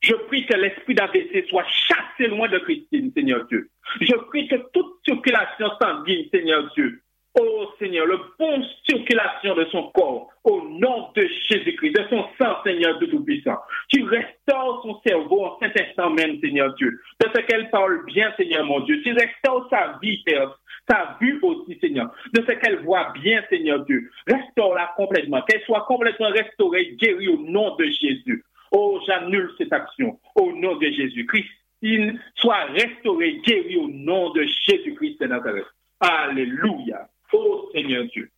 [0.00, 3.68] je prie que l'esprit d'AVC soit chassé loin de Christine, Seigneur Dieu.
[4.00, 7.02] Je prie que toute circulation sanguine, Seigneur Dieu,
[7.38, 12.56] oh Seigneur, le bon circulation de son corps, au nom de Jésus-Christ, de son sang,
[12.64, 13.58] Seigneur de Tout-Puissant.
[13.88, 18.64] Tu restaures son cerveau en Saint-Instant même, Seigneur Dieu, de ce qu'elle parle bien, Seigneur
[18.64, 19.00] mon Dieu.
[19.02, 20.58] Tu restaures sa vie, Père,
[20.88, 24.10] sa vue aussi, Seigneur, de ce qu'elle voit bien, Seigneur Dieu.
[24.26, 28.44] Restaure-la complètement, qu'elle soit complètement restaurée, guérie au nom de Jésus.
[28.72, 31.26] Oh, j'annule cette action au nom de Jésus.
[31.26, 35.66] Christine soit restaurée, guérie au nom de Jésus-Christ de Nazareth.
[36.00, 37.09] Alléluia.
[37.32, 38.30] Oh Seigneur Dieu.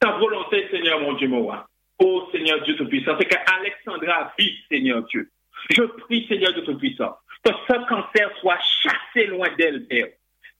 [0.00, 1.66] Ta volonté, Seigneur mon Dieu, mon roi.
[1.98, 5.28] Oh Seigneur Dieu Tout-Puissant, c'est qu'Alexandra vive, Seigneur Dieu.
[5.68, 10.08] Je prie, Seigneur Dieu Tout-Puissant, que ce cancer soit chassé loin d'elle, Père.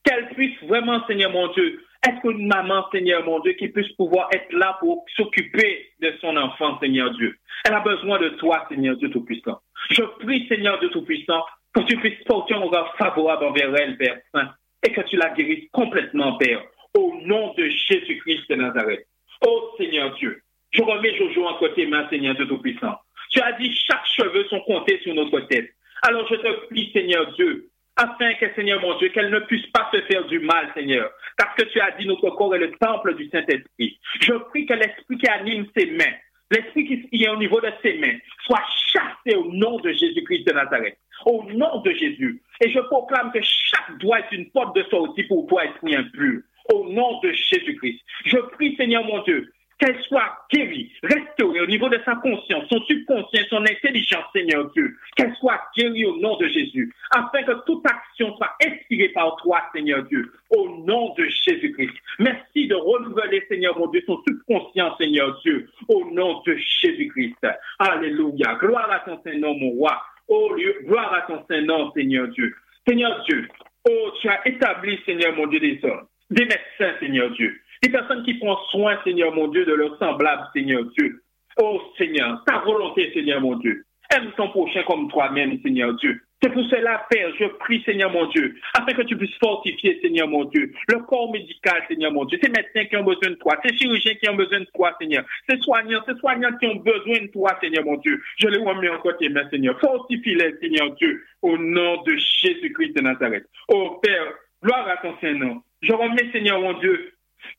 [0.04, 4.28] Qu'elle puisse vraiment, Seigneur mon Dieu, est-ce qu'une maman, Seigneur mon Dieu, qui puisse pouvoir
[4.32, 7.36] être là pour s'occuper de son enfant, Seigneur Dieu.
[7.66, 9.60] Elle a besoin de toi, Seigneur Dieu Tout-Puissant.
[9.90, 11.44] Je prie, Seigneur Dieu Tout-Puissant,
[11.74, 14.50] que tu puisses porter un regard favorable envers elle, Père Saint,
[14.86, 16.62] et que tu la guérisses complètement, Père,
[16.96, 19.06] au nom de Jésus-Christ de Nazareth.
[19.46, 22.96] Oh Seigneur Dieu, je remets Jojo en côté main, Seigneur Dieu Tout-Puissant.
[23.30, 25.70] Tu as dit chaque cheveu sont comptés sur notre tête.
[26.02, 29.90] Alors je te prie, Seigneur Dieu, afin que, Seigneur mon Dieu, qu'elle ne puisse pas
[29.92, 33.14] se faire du mal, Seigneur, parce que tu as dit notre corps est le temple
[33.14, 33.98] du Saint-Esprit.
[34.20, 36.16] Je prie que l'Esprit qui anime ses mains,
[36.50, 38.16] l'Esprit qui est au niveau de ses mains,
[38.46, 42.42] soit chassé au nom de Jésus-Christ de Nazareth, au nom de Jésus.
[42.62, 46.40] Et je proclame que chaque doigt est une porte de sortie pour toi, esprit impur,
[46.72, 48.00] au nom de Jésus-Christ.
[48.24, 52.82] Je prie, Seigneur mon Dieu, qu'elle soit guérie, restaurée au niveau de sa conscience, son
[52.82, 57.84] subconscient, son intelligence, Seigneur Dieu, qu'elle soit guérie au nom de Jésus, afin que toute
[57.86, 61.94] action soit inspirée par toi, Seigneur Dieu, au nom de Jésus-Christ.
[62.18, 67.46] Merci de renouveler, Seigneur mon Dieu, son subconscient, Seigneur Dieu, au nom de Jésus-Christ.
[67.78, 68.56] Alléluia.
[68.60, 70.02] Gloire à ton Saint-Nom, mon roi.
[70.28, 72.54] Oh Dieu, gloire à ton Saint-Nom, Seigneur Dieu.
[72.86, 73.48] Seigneur Dieu,
[73.88, 78.24] oh, tu as établi, Seigneur mon Dieu, des hommes, des médecins, Seigneur Dieu, des personnes
[78.24, 81.22] qui prennent soin, Seigneur mon Dieu, de leurs semblables, Seigneur Dieu.
[81.60, 83.84] Oh Seigneur, ta volonté, Seigneur mon Dieu.
[84.14, 86.20] Aime ton prochain comme toi-même, Seigneur Dieu.
[86.42, 90.26] C'est pour cela, Père, je prie, Seigneur mon Dieu, afin que tu puisses fortifier, Seigneur
[90.26, 93.56] mon Dieu, le corps médical, Seigneur mon Dieu, ces médecins qui ont besoin de toi,
[93.62, 97.20] ces chirurgiens qui ont besoin de toi, Seigneur, ces soignants, ces soignants qui ont besoin
[97.20, 98.22] de toi, Seigneur mon Dieu.
[98.38, 99.78] Je les remets encore tes mains, Seigneur.
[99.80, 103.44] Fortifie-les, Seigneur Dieu, au nom de Jésus-Christ de Nazareth.
[103.68, 105.62] Oh Père, gloire à ton Saint-Nom.
[105.82, 107.12] Je remets, Seigneur mon Dieu,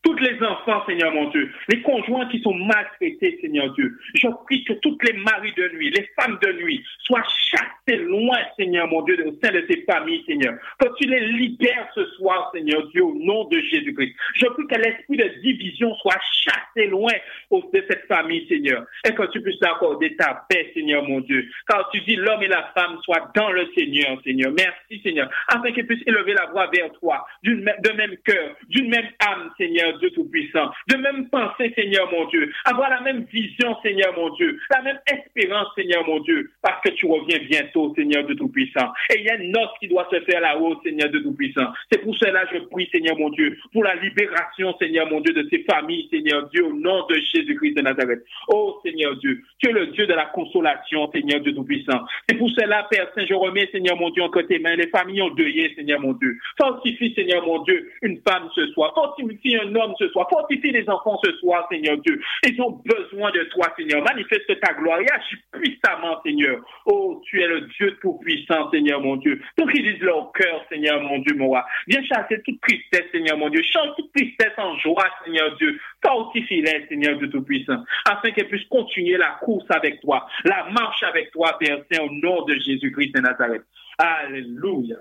[0.03, 4.63] toutes les enfants, Seigneur mon Dieu, les conjoints qui sont maltraités, Seigneur Dieu, je prie
[4.63, 9.01] que toutes les maris de nuit, les femmes de nuit, soient chassées loin, Seigneur mon
[9.03, 10.55] Dieu, au sein de ces familles, Seigneur.
[10.79, 14.15] Que tu les libères ce soir, Seigneur Dieu, au nom de Jésus-Christ.
[14.35, 17.13] Je prie que l'esprit de division soit chassé loin
[17.51, 18.85] de cette famille, Seigneur.
[19.05, 21.47] Et que tu puisses accorder ta paix, Seigneur mon Dieu.
[21.67, 24.51] Car tu dis l'homme et la femme soient dans le Seigneur, Seigneur.
[24.57, 25.29] Merci, Seigneur.
[25.47, 29.70] Afin qu'ils puissent élever la voix vers toi, de même cœur, d'une même âme, Seigneur.
[29.71, 34.29] Seigneur Dieu Tout-Puissant, de même penser, Seigneur mon Dieu, avoir la même vision, Seigneur mon
[34.31, 38.91] Dieu, la même espérance, Seigneur mon Dieu, parce que tu reviens bientôt, Seigneur de Tout-Puissant.
[39.13, 41.67] Et il y a une noce qui doit se faire là-haut, Seigneur de Tout-Puissant.
[41.89, 45.33] C'est pour cela que je prie, Seigneur mon Dieu, pour la libération, Seigneur mon Dieu,
[45.33, 48.23] de ces familles, Seigneur Dieu, au nom de Jésus-Christ de Nazareth.
[48.49, 52.01] Oh, Seigneur Dieu, tu es le Dieu de la consolation, Seigneur Dieu Tout-Puissant.
[52.27, 55.21] C'est pour cela, Père Saint, je remets, Seigneur mon Dieu, en côté main, les familles
[55.21, 56.37] ont deuillé, Seigneur mon Dieu.
[56.59, 58.93] Fortifie, Seigneur mon Dieu, une femme ce soir.
[58.93, 60.27] Fortifie homme ce soir.
[60.29, 62.21] Fortifie les enfants ce soir, Seigneur Dieu.
[62.43, 64.03] Ils ont besoin de toi, Seigneur.
[64.03, 66.59] Manifeste ta gloire et agis puissamment, Seigneur.
[66.85, 69.41] Oh, tu es le Dieu tout-puissant, Seigneur mon Dieu.
[69.57, 71.65] Disent leur cœur, Seigneur mon Dieu, mon roi.
[71.87, 73.61] Viens chasser toute tristesse, Seigneur mon Dieu.
[73.63, 75.79] Chante toute tristesse en joie, Seigneur Dieu.
[76.05, 81.31] Fortifie-les, Seigneur Dieu tout-puissant, afin qu'elles puissent continuer la course avec toi, la marche avec
[81.31, 83.63] toi, Père Saint, au nom de Jésus-Christ de Nazareth.
[83.97, 84.97] Alléluia.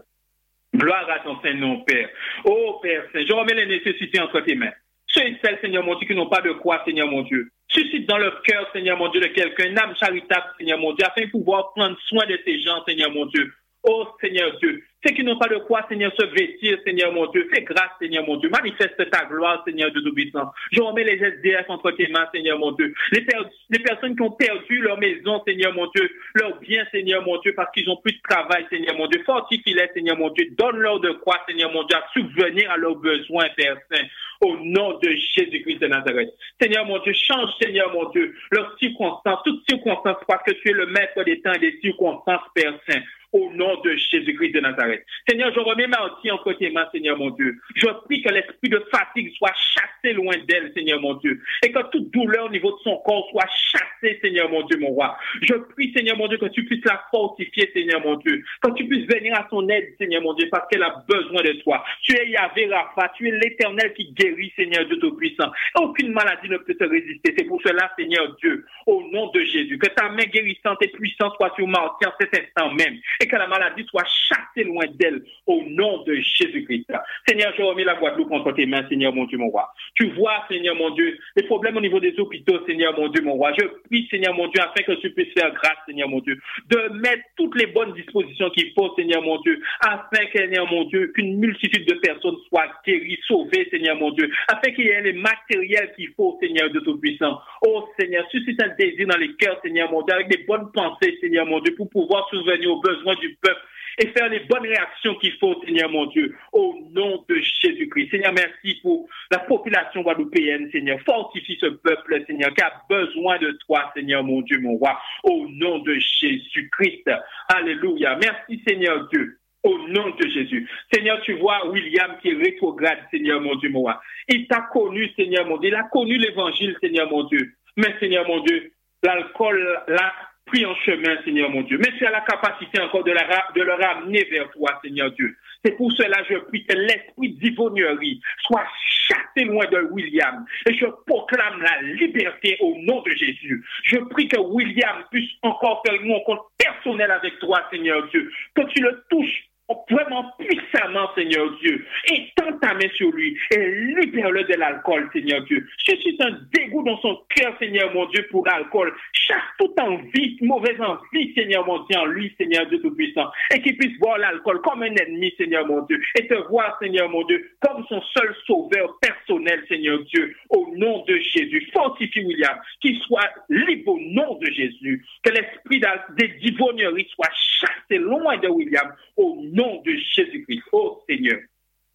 [0.74, 2.08] Gloire à ton Saint-Nom, Père.
[2.44, 4.72] Oh, Père Saint, je remets les nécessités entre tes mains.
[5.08, 7.50] Ceux et celles, Seigneur mon Dieu, qui n'ont pas de croix, Seigneur mon Dieu.
[7.68, 11.04] Suscite dans leur cœur, Seigneur mon Dieu, de quelqu'un, une âme charitable, Seigneur mon Dieu,
[11.04, 13.52] afin de pouvoir prendre soin de ces gens, Seigneur mon Dieu.
[13.82, 17.48] Oh Seigneur Dieu, Ceux qui n'ont pas de quoi, Seigneur, se vêtir, Seigneur mon Dieu.
[17.50, 18.50] Fais grâce, Seigneur mon Dieu.
[18.50, 20.52] Manifeste ta gloire, Seigneur de tout puissance.
[20.70, 22.92] Je remets les SDF entre tes mains, Seigneur mon Dieu.
[23.12, 23.24] Les,
[23.70, 27.54] les personnes qui ont perdu leur maison, Seigneur mon Dieu, leur bien, Seigneur mon Dieu,
[27.56, 29.22] parce qu'ils ont plus de travail, Seigneur mon Dieu.
[29.24, 30.48] Fortifie-les, Seigneur mon Dieu.
[30.58, 34.04] Donne-leur de quoi, Seigneur mon Dieu, à subvenir à leurs besoins, Père Saint.
[34.42, 36.34] Au nom de Jésus-Christ de Nazareth.
[36.60, 40.72] Seigneur mon Dieu, change, Seigneur mon Dieu, leurs circonstances, toutes circonstances, parce que tu es
[40.72, 43.00] le maître des temps et des circonstances, Père Saint
[43.32, 45.04] au nom de Jésus-Christ de Nazareth.
[45.28, 47.56] Seigneur, je remets Marty entre tes mains, Seigneur mon Dieu.
[47.76, 51.40] Je prie que l'esprit de fatigue soit chassé loin d'elle, Seigneur mon Dieu.
[51.64, 54.88] Et que toute douleur au niveau de son corps soit chassée, Seigneur mon Dieu, mon
[54.88, 55.16] roi.
[55.42, 58.42] Je prie, Seigneur mon Dieu, que tu puisses la fortifier, Seigneur mon Dieu.
[58.62, 61.52] Que tu puisses venir à son aide, Seigneur mon Dieu, parce qu'elle a besoin de
[61.62, 61.84] toi.
[62.02, 65.50] Tu es Yahvé Rapha, tu es l'éternel qui guérit, Seigneur Dieu Tout-Puissant.
[65.76, 67.34] Aucune maladie ne peut te résister.
[67.36, 71.34] C'est pour cela, Seigneur Dieu, au nom de Jésus, que ta main guérissante et puissante
[71.36, 75.22] soit sur Marty en cet instant même et que la maladie soit chassée loin d'elle
[75.46, 76.90] au nom de Jésus-Christ.
[77.28, 79.72] Seigneur, je remets la Guadeloupe entre tes mains, Seigneur mon Dieu, mon roi.
[79.94, 83.34] Tu vois, Seigneur mon Dieu, les problèmes au niveau des hôpitaux, Seigneur mon Dieu, mon
[83.34, 83.52] roi.
[83.58, 86.40] Je prie, Seigneur mon Dieu, afin que tu puisses faire grâce, Seigneur mon Dieu,
[86.70, 91.12] de mettre toutes les bonnes dispositions qu'il faut, Seigneur mon Dieu, afin, Seigneur mon Dieu,
[91.14, 95.12] qu'une multitude de personnes soient guéries, sauvées, Seigneur mon Dieu, afin qu'il y ait les
[95.12, 97.38] matériels qu'il faut, Seigneur de Tout-Puissant.
[97.66, 101.18] Oh Seigneur, suscite un désir dans les cœurs, Seigneur mon Dieu, avec des bonnes pensées,
[101.20, 103.60] Seigneur mon Dieu, pour pouvoir souvenir aux besoins du peuple
[103.98, 108.10] et faire les bonnes réactions qu'il faut, Seigneur mon Dieu, au nom de Jésus-Christ.
[108.10, 110.98] Seigneur, merci pour la population guadeloupéenne, Seigneur.
[111.04, 115.46] Fortifie ce peuple, Seigneur, qui a besoin de toi, Seigneur mon Dieu, mon roi, au
[115.48, 117.10] nom de Jésus-Christ.
[117.48, 118.18] Alléluia.
[118.22, 119.36] Merci, Seigneur Dieu.
[119.62, 120.66] Au nom de Jésus.
[120.90, 124.00] Seigneur, tu vois William qui est rétrograde, Seigneur mon Dieu, mon roi.
[124.28, 125.68] Il t'a connu, Seigneur mon Dieu.
[125.68, 127.52] Il a connu l'évangile, Seigneur mon Dieu.
[127.76, 130.14] Mais, Seigneur mon Dieu, l'alcool l'a
[130.46, 131.78] pris en chemin, Seigneur mon Dieu.
[131.78, 133.24] Mais tu as la capacité encore de, la,
[133.54, 135.36] de le ramener vers toi, Seigneur Dieu.
[135.64, 138.66] C'est pour cela que je prie que l'esprit d'ivognerie soit
[139.08, 140.44] chassé loin de William.
[140.66, 143.64] Et je proclame la liberté au nom de Jésus.
[143.84, 148.30] Je prie que William puisse encore faire une rencontre personnelle avec toi, Seigneur Dieu.
[148.54, 149.49] Que tu le touches
[149.90, 151.84] vraiment puissamment, Seigneur Dieu.
[152.12, 155.66] Étends ta main sur lui et libère-le de l'alcool, Seigneur Dieu.
[155.78, 158.92] Suscite un dégoût dans son cœur, Seigneur mon Dieu, pour l'alcool.
[159.12, 163.30] Chasse toute envie, mauvaise envie, Seigneur mon Dieu, en lui, Seigneur Dieu Tout-Puissant.
[163.54, 166.00] Et qu'il puisse voir l'alcool comme un ennemi, Seigneur mon Dieu.
[166.18, 170.34] Et te voir, Seigneur mon Dieu, comme son seul sauveur personnel, Seigneur Dieu.
[170.50, 171.68] Au nom de Jésus.
[171.72, 172.58] Fortifie William.
[172.80, 175.04] Qu'il soit libre au nom de Jésus.
[175.22, 175.80] Que l'esprit
[176.18, 178.92] des divonneries soit chassé loin de William.
[179.16, 180.62] Au nom nom de Jésus-Christ.
[180.72, 181.38] Oh Seigneur.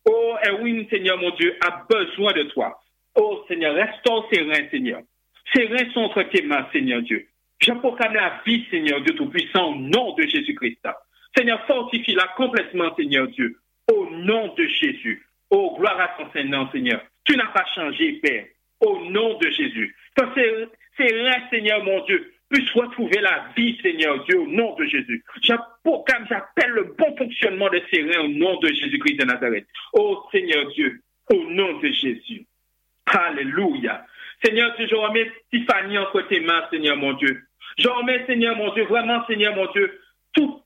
[0.05, 2.79] Oh Erwin, Seigneur mon Dieu, a besoin de toi.
[3.15, 5.01] Oh Seigneur, restons sereins, Seigneur.
[5.53, 7.27] Ses reins sont entre tes mains, Seigneur Dieu.
[7.59, 10.87] Je proclame la vie, Seigneur Dieu Tout-Puissant, au nom de Jésus-Christ.
[11.35, 13.57] Seigneur, fortifie-la complètement, Seigneur Dieu,
[13.91, 15.25] au nom de Jésus.
[15.49, 17.01] Oh, gloire à ton Seigneur, Seigneur.
[17.23, 18.45] Tu n'as pas changé, Père,
[18.81, 19.95] au nom de Jésus.
[20.15, 20.23] Que
[20.97, 25.23] ces reins, Seigneur mon Dieu, puisse retrouver la vie, Seigneur Dieu, au nom de Jésus.
[25.41, 29.67] J'appelle le bon fonctionnement de ces reins au nom de Jésus-Christ de Nazareth.
[29.93, 32.45] Oh Seigneur Dieu, au nom de Jésus.
[33.07, 34.05] Alléluia.
[34.43, 37.41] Seigneur Dieu, je remets Tiffany entre tes mains, Seigneur mon Dieu.
[37.77, 39.99] Je remets, Seigneur mon Dieu, vraiment, Seigneur mon Dieu,
[40.33, 40.63] toutes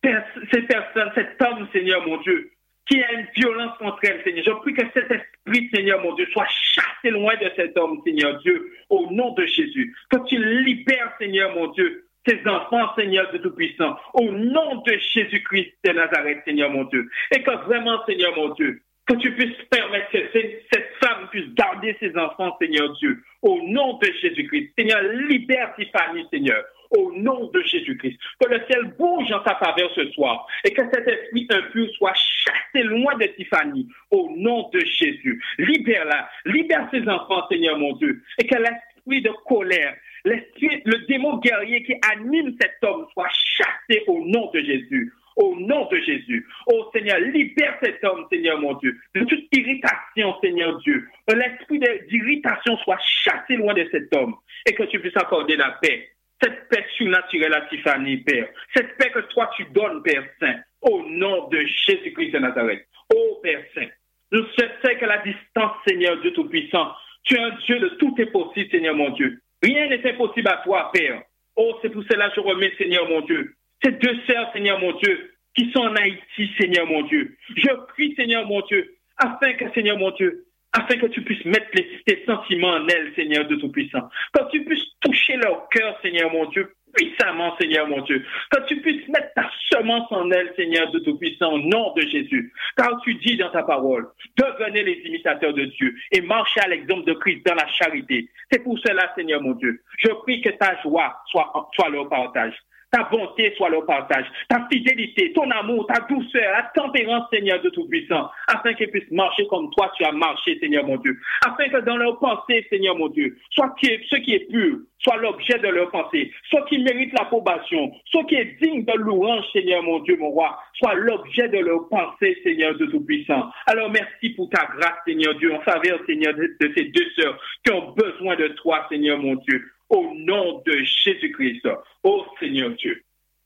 [0.51, 2.51] ces personnes, cet homme, Seigneur mon Dieu,
[2.89, 4.43] qui a une violence contre elle, Seigneur.
[4.45, 8.39] Je prie que cet esprit, Seigneur mon Dieu, soit chassé loin de cet homme, Seigneur
[8.39, 9.95] Dieu, au nom de Jésus.
[10.09, 15.73] Que tu libères, Seigneur mon Dieu, tes enfants, Seigneur de Tout-Puissant, au nom de Jésus-Christ
[15.85, 17.07] de Nazareth, Seigneur mon Dieu.
[17.31, 21.95] Et que vraiment, Seigneur mon Dieu, que tu puisses permettre que cette femme puisse garder
[21.99, 24.71] ses enfants, Seigneur Dieu, au nom de Jésus-Christ.
[24.77, 28.17] Seigneur, libère Tiffany, Seigneur au nom de Jésus-Christ.
[28.39, 32.13] Que le ciel bouge en sa faveur ce soir et que cet esprit impur soit
[32.15, 35.41] chassé loin de Tiffany au nom de Jésus.
[35.57, 41.37] Libère-la, libère ses enfants, Seigneur mon Dieu, et que l'esprit de colère, l'esprit, le démon
[41.37, 46.45] guerrier qui anime cet homme soit chassé au nom de Jésus au nom de Jésus.
[46.67, 51.07] Oh Seigneur, libère cet homme, Seigneur mon Dieu, de toute irritation, Seigneur Dieu.
[51.25, 51.79] Que l'esprit
[52.09, 54.35] d'irritation soit chassé loin de cet homme
[54.65, 56.09] et que tu puisses accorder la paix
[56.41, 58.47] cette paix surnaturelle à Tiffany, Père.
[58.75, 62.85] Cette paix que toi tu donnes, Père Saint, au nom de Jésus-Christ de Nazareth.
[63.13, 63.87] Oh Père Saint,
[64.31, 64.39] je
[64.83, 68.69] sais que la distance, Seigneur Dieu Tout-Puissant, tu es un Dieu de tout est possible,
[68.71, 69.41] Seigneur mon Dieu.
[69.61, 71.21] Rien n'est impossible à toi, Père.
[71.55, 74.93] Oh, c'est pour cela que je remets, Seigneur mon Dieu, ces deux sœurs, Seigneur mon
[74.93, 77.35] Dieu, qui sont en Haïti, Seigneur mon Dieu.
[77.55, 81.71] Je prie, Seigneur mon Dieu, afin que, Seigneur mon Dieu, afin que tu puisses mettre
[81.71, 84.09] tes sentiments en elles, Seigneur de Tout-Puissant.
[84.33, 88.23] Que tu puisses toucher leur cœur, Seigneur mon Dieu, puissamment, Seigneur mon Dieu.
[88.51, 92.53] Que tu puisses mettre ta semence en elles, Seigneur de Tout-Puissant, au nom de Jésus.
[92.77, 94.07] Car tu dis dans ta parole,
[94.37, 98.29] devenez les imitateurs de Dieu et marchez à l'exemple de Christ dans la charité.
[98.51, 102.53] C'est pour cela, Seigneur mon Dieu, je prie que ta joie soit, soit leur partage
[102.91, 107.69] ta bonté soit leur partage, ta fidélité, ton amour, ta douceur, la tempérance, Seigneur de
[107.69, 111.17] Tout-Puissant, afin qu'ils puissent marcher comme toi tu as marché, Seigneur mon Dieu.
[111.45, 115.59] Afin que dans leur pensée, Seigneur mon Dieu, soit ce qui est pur, soit l'objet
[115.59, 119.99] de leur pensée, soit qui mérite l'approbation, soit qui est digne de louange, Seigneur mon
[119.99, 123.49] Dieu, mon roi, soit l'objet de leur pensée, Seigneur de Tout-Puissant.
[123.67, 127.71] Alors merci pour ta grâce, Seigneur Dieu, en faveur, Seigneur, de ces deux sœurs qui
[127.71, 131.67] ont besoin de toi, Seigneur mon Dieu au nom de Jésus-Christ.
[132.03, 133.03] Ô Seigneur Dieu,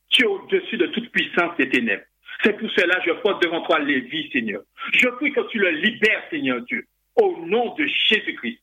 [0.10, 2.04] tu es au-dessus de toute puissance et ténèbres.
[2.44, 4.62] C'est pour cela que je pose devant toi les vies, Seigneur.
[4.92, 6.86] Je prie que tu le libères, Seigneur Dieu,
[7.16, 8.62] au nom de Jésus-Christ.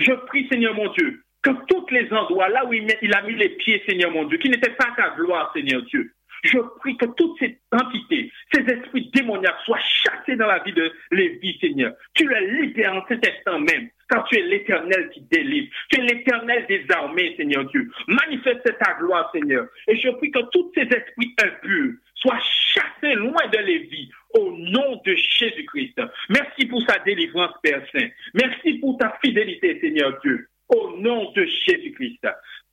[0.00, 3.50] Je prie, Seigneur mon Dieu, que tous les endroits, là où il a mis les
[3.50, 6.12] pieds, Seigneur mon Dieu, qui n'étaient pas ta gloire, Seigneur Dieu,
[6.42, 10.92] je prie que toutes ces entités, ces esprits démoniaques soient chassés dans la vie de
[11.10, 11.92] Lévi, Seigneur.
[12.14, 15.68] Tu le libères en cet instant même, car tu es l'éternel qui délivre.
[15.90, 17.90] Tu es l'éternel des armées, Seigneur Dieu.
[18.08, 19.66] Manifeste ta gloire, Seigneur.
[19.86, 25.00] Et je prie que tous ces esprits impurs soient chassés loin de Lévi, au nom
[25.04, 26.00] de Jésus-Christ.
[26.28, 28.08] Merci pour sa délivrance, Père Saint.
[28.34, 32.26] Merci pour ta fidélité, Seigneur Dieu, au nom de Jésus-Christ.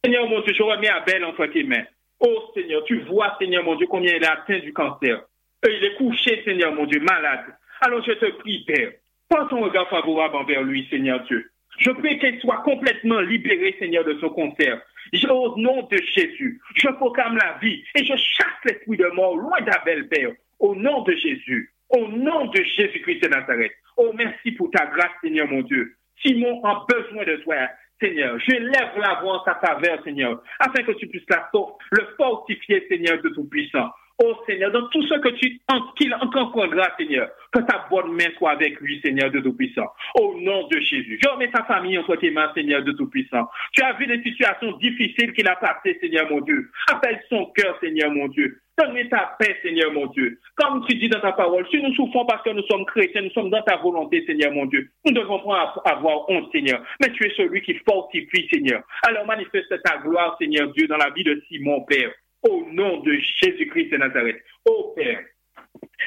[0.04, 1.86] Seigneur mon Dieu, je remets Abel entre tes mains.
[2.20, 5.22] Oh Seigneur, tu vois, Seigneur mon Dieu, combien il est atteint du cancer.
[5.66, 7.46] Et il est couché, Seigneur mon Dieu, malade.
[7.82, 8.92] Alors je te prie, Père,
[9.30, 11.50] prends ton regard favorable envers lui, Seigneur Dieu.
[11.78, 14.82] Je prie qu'il soit complètement libéré, Seigneur, de son cancer.
[15.30, 19.62] au nom de Jésus, je proclame la vie et je chasse l'esprit de mort loin
[19.62, 20.32] d'Abel, Père.
[20.60, 23.72] Au nom de Jésus, au nom de Jésus-Christ de Nazareth.
[23.96, 25.96] Oh, merci pour ta grâce, Seigneur mon Dieu.
[26.22, 27.56] Simon a besoin de toi.
[28.02, 28.40] Seigneur.
[28.40, 32.86] Je lève la voix en ta faveur, Seigneur, afin que tu puisses la, le fortifier,
[32.90, 33.90] Seigneur, de tout-puissant.
[34.22, 35.62] Oh Seigneur, dans tout ce que tu
[35.96, 39.88] qu'il comprendra, Seigneur, que ta bonne main soit avec lui, Seigneur de Tout-Puissant.
[40.20, 41.18] Au nom de Jésus.
[41.24, 43.50] Je remets ta famille entre tes mains, Seigneur de Tout-Puissant.
[43.72, 46.70] Tu as vu des situations difficiles qu'il a passées, Seigneur mon Dieu.
[46.92, 48.60] Appelle son cœur, Seigneur mon Dieu.
[48.80, 50.40] Donne-lui ta paix, Seigneur mon Dieu.
[50.56, 53.32] Comme tu dis dans ta parole, si nous souffrons parce que nous sommes chrétiens, nous
[53.32, 54.90] sommes dans ta volonté, Seigneur mon Dieu.
[55.06, 56.82] Nous devons pas avoir honte, Seigneur.
[57.02, 58.82] Mais tu es celui qui fortifie, Seigneur.
[59.04, 62.12] Alors manifeste ta gloire, Seigneur Dieu, dans la vie de Simon, Père
[62.48, 64.42] au nom de Jésus-Christ de Nazareth.
[64.66, 65.20] Ô Père,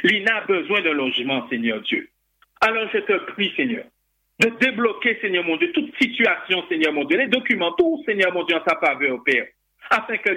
[0.05, 2.09] Lina a besoin d'un logement, Seigneur Dieu.
[2.61, 3.85] Alors je te prie, Seigneur,
[4.41, 8.45] de débloquer, Seigneur mon Dieu, toute situation, Seigneur mon Dieu, les documents, tout, Seigneur mon
[8.45, 9.47] Dieu, en sa faveur, Père,
[9.93, 10.30] afin que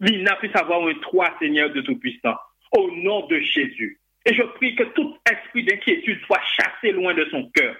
[0.00, 2.36] Lina puisse avoir un toit, Seigneur de Tout-Puissant,
[2.72, 3.98] au nom de Jésus.
[4.24, 7.76] Et je prie que tout esprit d'inquiétude soit chassé loin de son cœur,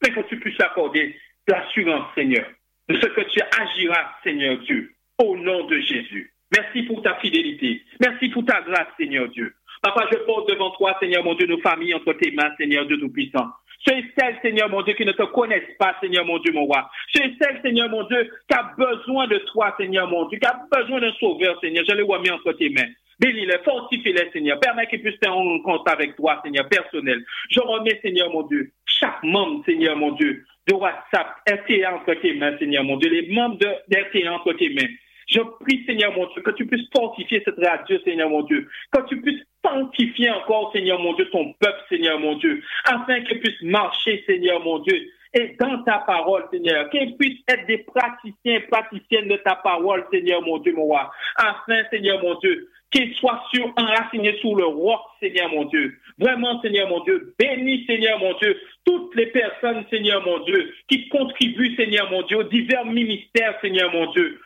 [0.00, 1.16] afin que tu puisses accorder
[1.48, 2.46] l'assurance, Seigneur,
[2.88, 6.32] de ce que tu agiras, Seigneur Dieu, au nom de Jésus.
[6.56, 7.82] Merci pour ta fidélité.
[8.00, 9.52] Merci pour ta grâce, Seigneur Dieu.
[9.82, 12.98] Papa, je pose devant toi, Seigneur mon Dieu, nos familles entre tes mains, Seigneur Dieu
[12.98, 13.48] Tout-Puissant.
[13.86, 14.04] Ceux et
[14.42, 16.90] Seigneur mon Dieu, qui ne te connaissent pas, Seigneur mon Dieu, mon roi.
[17.14, 20.60] Ceux et Seigneur mon Dieu, qui a besoin de toi, Seigneur mon Dieu, qui a
[20.70, 21.84] besoin d'un sauveur, Seigneur.
[21.88, 22.88] Je les remets entre tes mains.
[23.20, 24.60] Bénis-les, fortifie-les, Seigneur.
[24.60, 27.24] Permets qu'ils puissent faire un compte avec toi, Seigneur, personnel.
[27.50, 32.34] Je remets, Seigneur mon Dieu, chaque membre, Seigneur mon Dieu, de WhatsApp, RTA entre tes
[32.34, 33.10] mains, Seigneur mon Dieu.
[33.10, 34.88] Les membres de entre tes mains.
[35.28, 38.66] Je prie, Seigneur mon Dieu, que tu puisses fortifier cette radio, Seigneur mon Dieu.
[38.92, 42.62] Que tu puisses sanctifier encore, Seigneur mon Dieu, ton peuple, Seigneur mon Dieu.
[42.84, 44.98] Afin qu'il puisse marcher, Seigneur mon Dieu.
[45.34, 50.40] Et dans ta parole, Seigneur, qu'ils puissent être des praticiens, praticiennes de ta parole, Seigneur
[50.42, 51.10] mon Dieu, mon roi.
[51.36, 55.94] Afin, Seigneur mon Dieu, qu'ils soient sur, enracinés sous le roc, Seigneur mon Dieu.
[56.18, 61.08] Vraiment, Seigneur mon Dieu, bénis, Seigneur mon Dieu, toutes les personnes, Seigneur mon Dieu, qui
[61.10, 64.40] contribuent, Seigneur mon Dieu, aux divers ministères, Seigneur mon Dieu.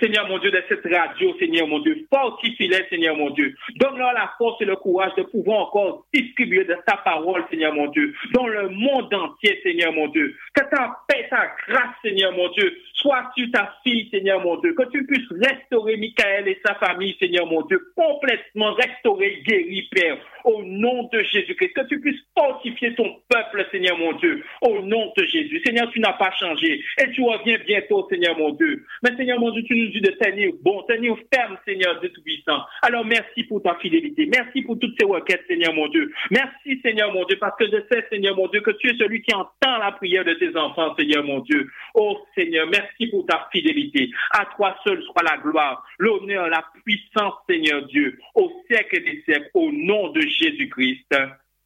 [0.00, 2.06] Seigneur mon Dieu, de cette radio, Seigneur mon Dieu.
[2.12, 3.54] Fortifie-les, Seigneur mon Dieu.
[3.76, 7.86] Donne-leur la force et le courage de pouvoir encore distribuer de ta parole, Seigneur mon
[7.88, 10.34] Dieu, dans le monde entier, Seigneur mon Dieu.
[10.54, 14.74] Que ta paix, ta grâce, Seigneur mon Dieu, soit sur ta fille, Seigneur mon Dieu.
[14.74, 20.18] Que tu puisses restaurer Michael et sa famille, Seigneur mon Dieu, complètement restaurer, guéri, Père,
[20.44, 21.72] au nom de Jésus-Christ.
[21.74, 25.62] Que tu puisses fortifier ton peuple, Seigneur mon Dieu, au nom de Jésus.
[25.64, 28.84] Seigneur, tu n'as pas changé et tu reviens bientôt, Seigneur mon Dieu.
[29.02, 32.60] Mais Seigneur mon Dieu, tu nous dis de tenir bon, tenir ferme, Seigneur de Tout-Puissant.
[32.82, 34.26] Alors merci pour ta fidélité.
[34.26, 36.12] Merci pour toutes ces requêtes, Seigneur mon Dieu.
[36.30, 39.22] Merci, Seigneur mon Dieu, parce que je sais, Seigneur mon Dieu, que tu es celui
[39.22, 41.68] qui entend la prière de tes enfants, Seigneur mon Dieu.
[41.94, 44.10] Oh Seigneur, merci pour ta fidélité.
[44.30, 49.50] À toi seul soit la gloire, l'honneur, la puissance, Seigneur Dieu, au siècle des siècles,
[49.54, 51.14] au nom de Jésus-Christ.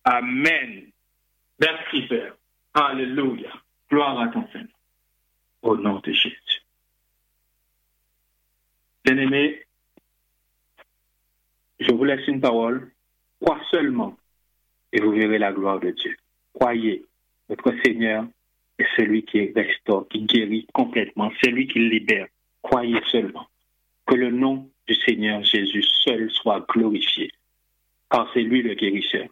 [0.04, 0.90] Amen.
[1.60, 2.34] Merci, Père.
[2.74, 3.52] Alléluia.
[3.90, 4.68] Gloire à ton Seigneur.
[5.62, 6.62] Au nom de Jésus.
[9.04, 9.62] Bien-aimé,
[11.80, 12.90] je vous laisse une parole.
[13.40, 14.16] Crois seulement
[14.92, 16.16] et vous verrez la gloire de Dieu.
[16.52, 17.04] Croyez,
[17.48, 18.26] notre Seigneur
[18.78, 22.26] est celui qui restaure, qui guérit complètement, celui qui libère.
[22.62, 23.46] Croyez seulement
[24.06, 27.30] que le nom du Seigneur Jésus seul soit glorifié,
[28.10, 29.26] car c'est lui le guérisseur.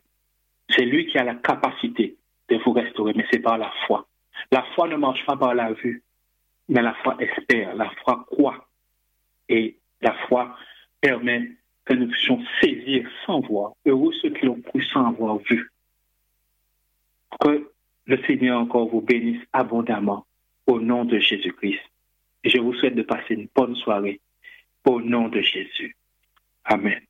[0.70, 2.16] C'est lui qui a la capacité
[2.48, 4.06] de vous restaurer, mais c'est par la foi.
[4.52, 6.02] La foi ne marche pas par la vue,
[6.68, 8.68] mais la foi espère, la foi croit.
[9.48, 10.56] Et la foi
[11.00, 11.50] permet
[11.84, 13.72] que nous puissions saisir sans voir.
[13.84, 15.70] Heureux ceux qui l'ont cru sans avoir vu.
[17.40, 17.70] Que
[18.10, 20.26] le Seigneur encore vous bénisse abondamment
[20.66, 21.78] au nom de Jésus-Christ.
[22.44, 24.20] Je vous souhaite de passer une bonne soirée
[24.84, 25.94] au nom de Jésus.
[26.64, 27.00] Amen.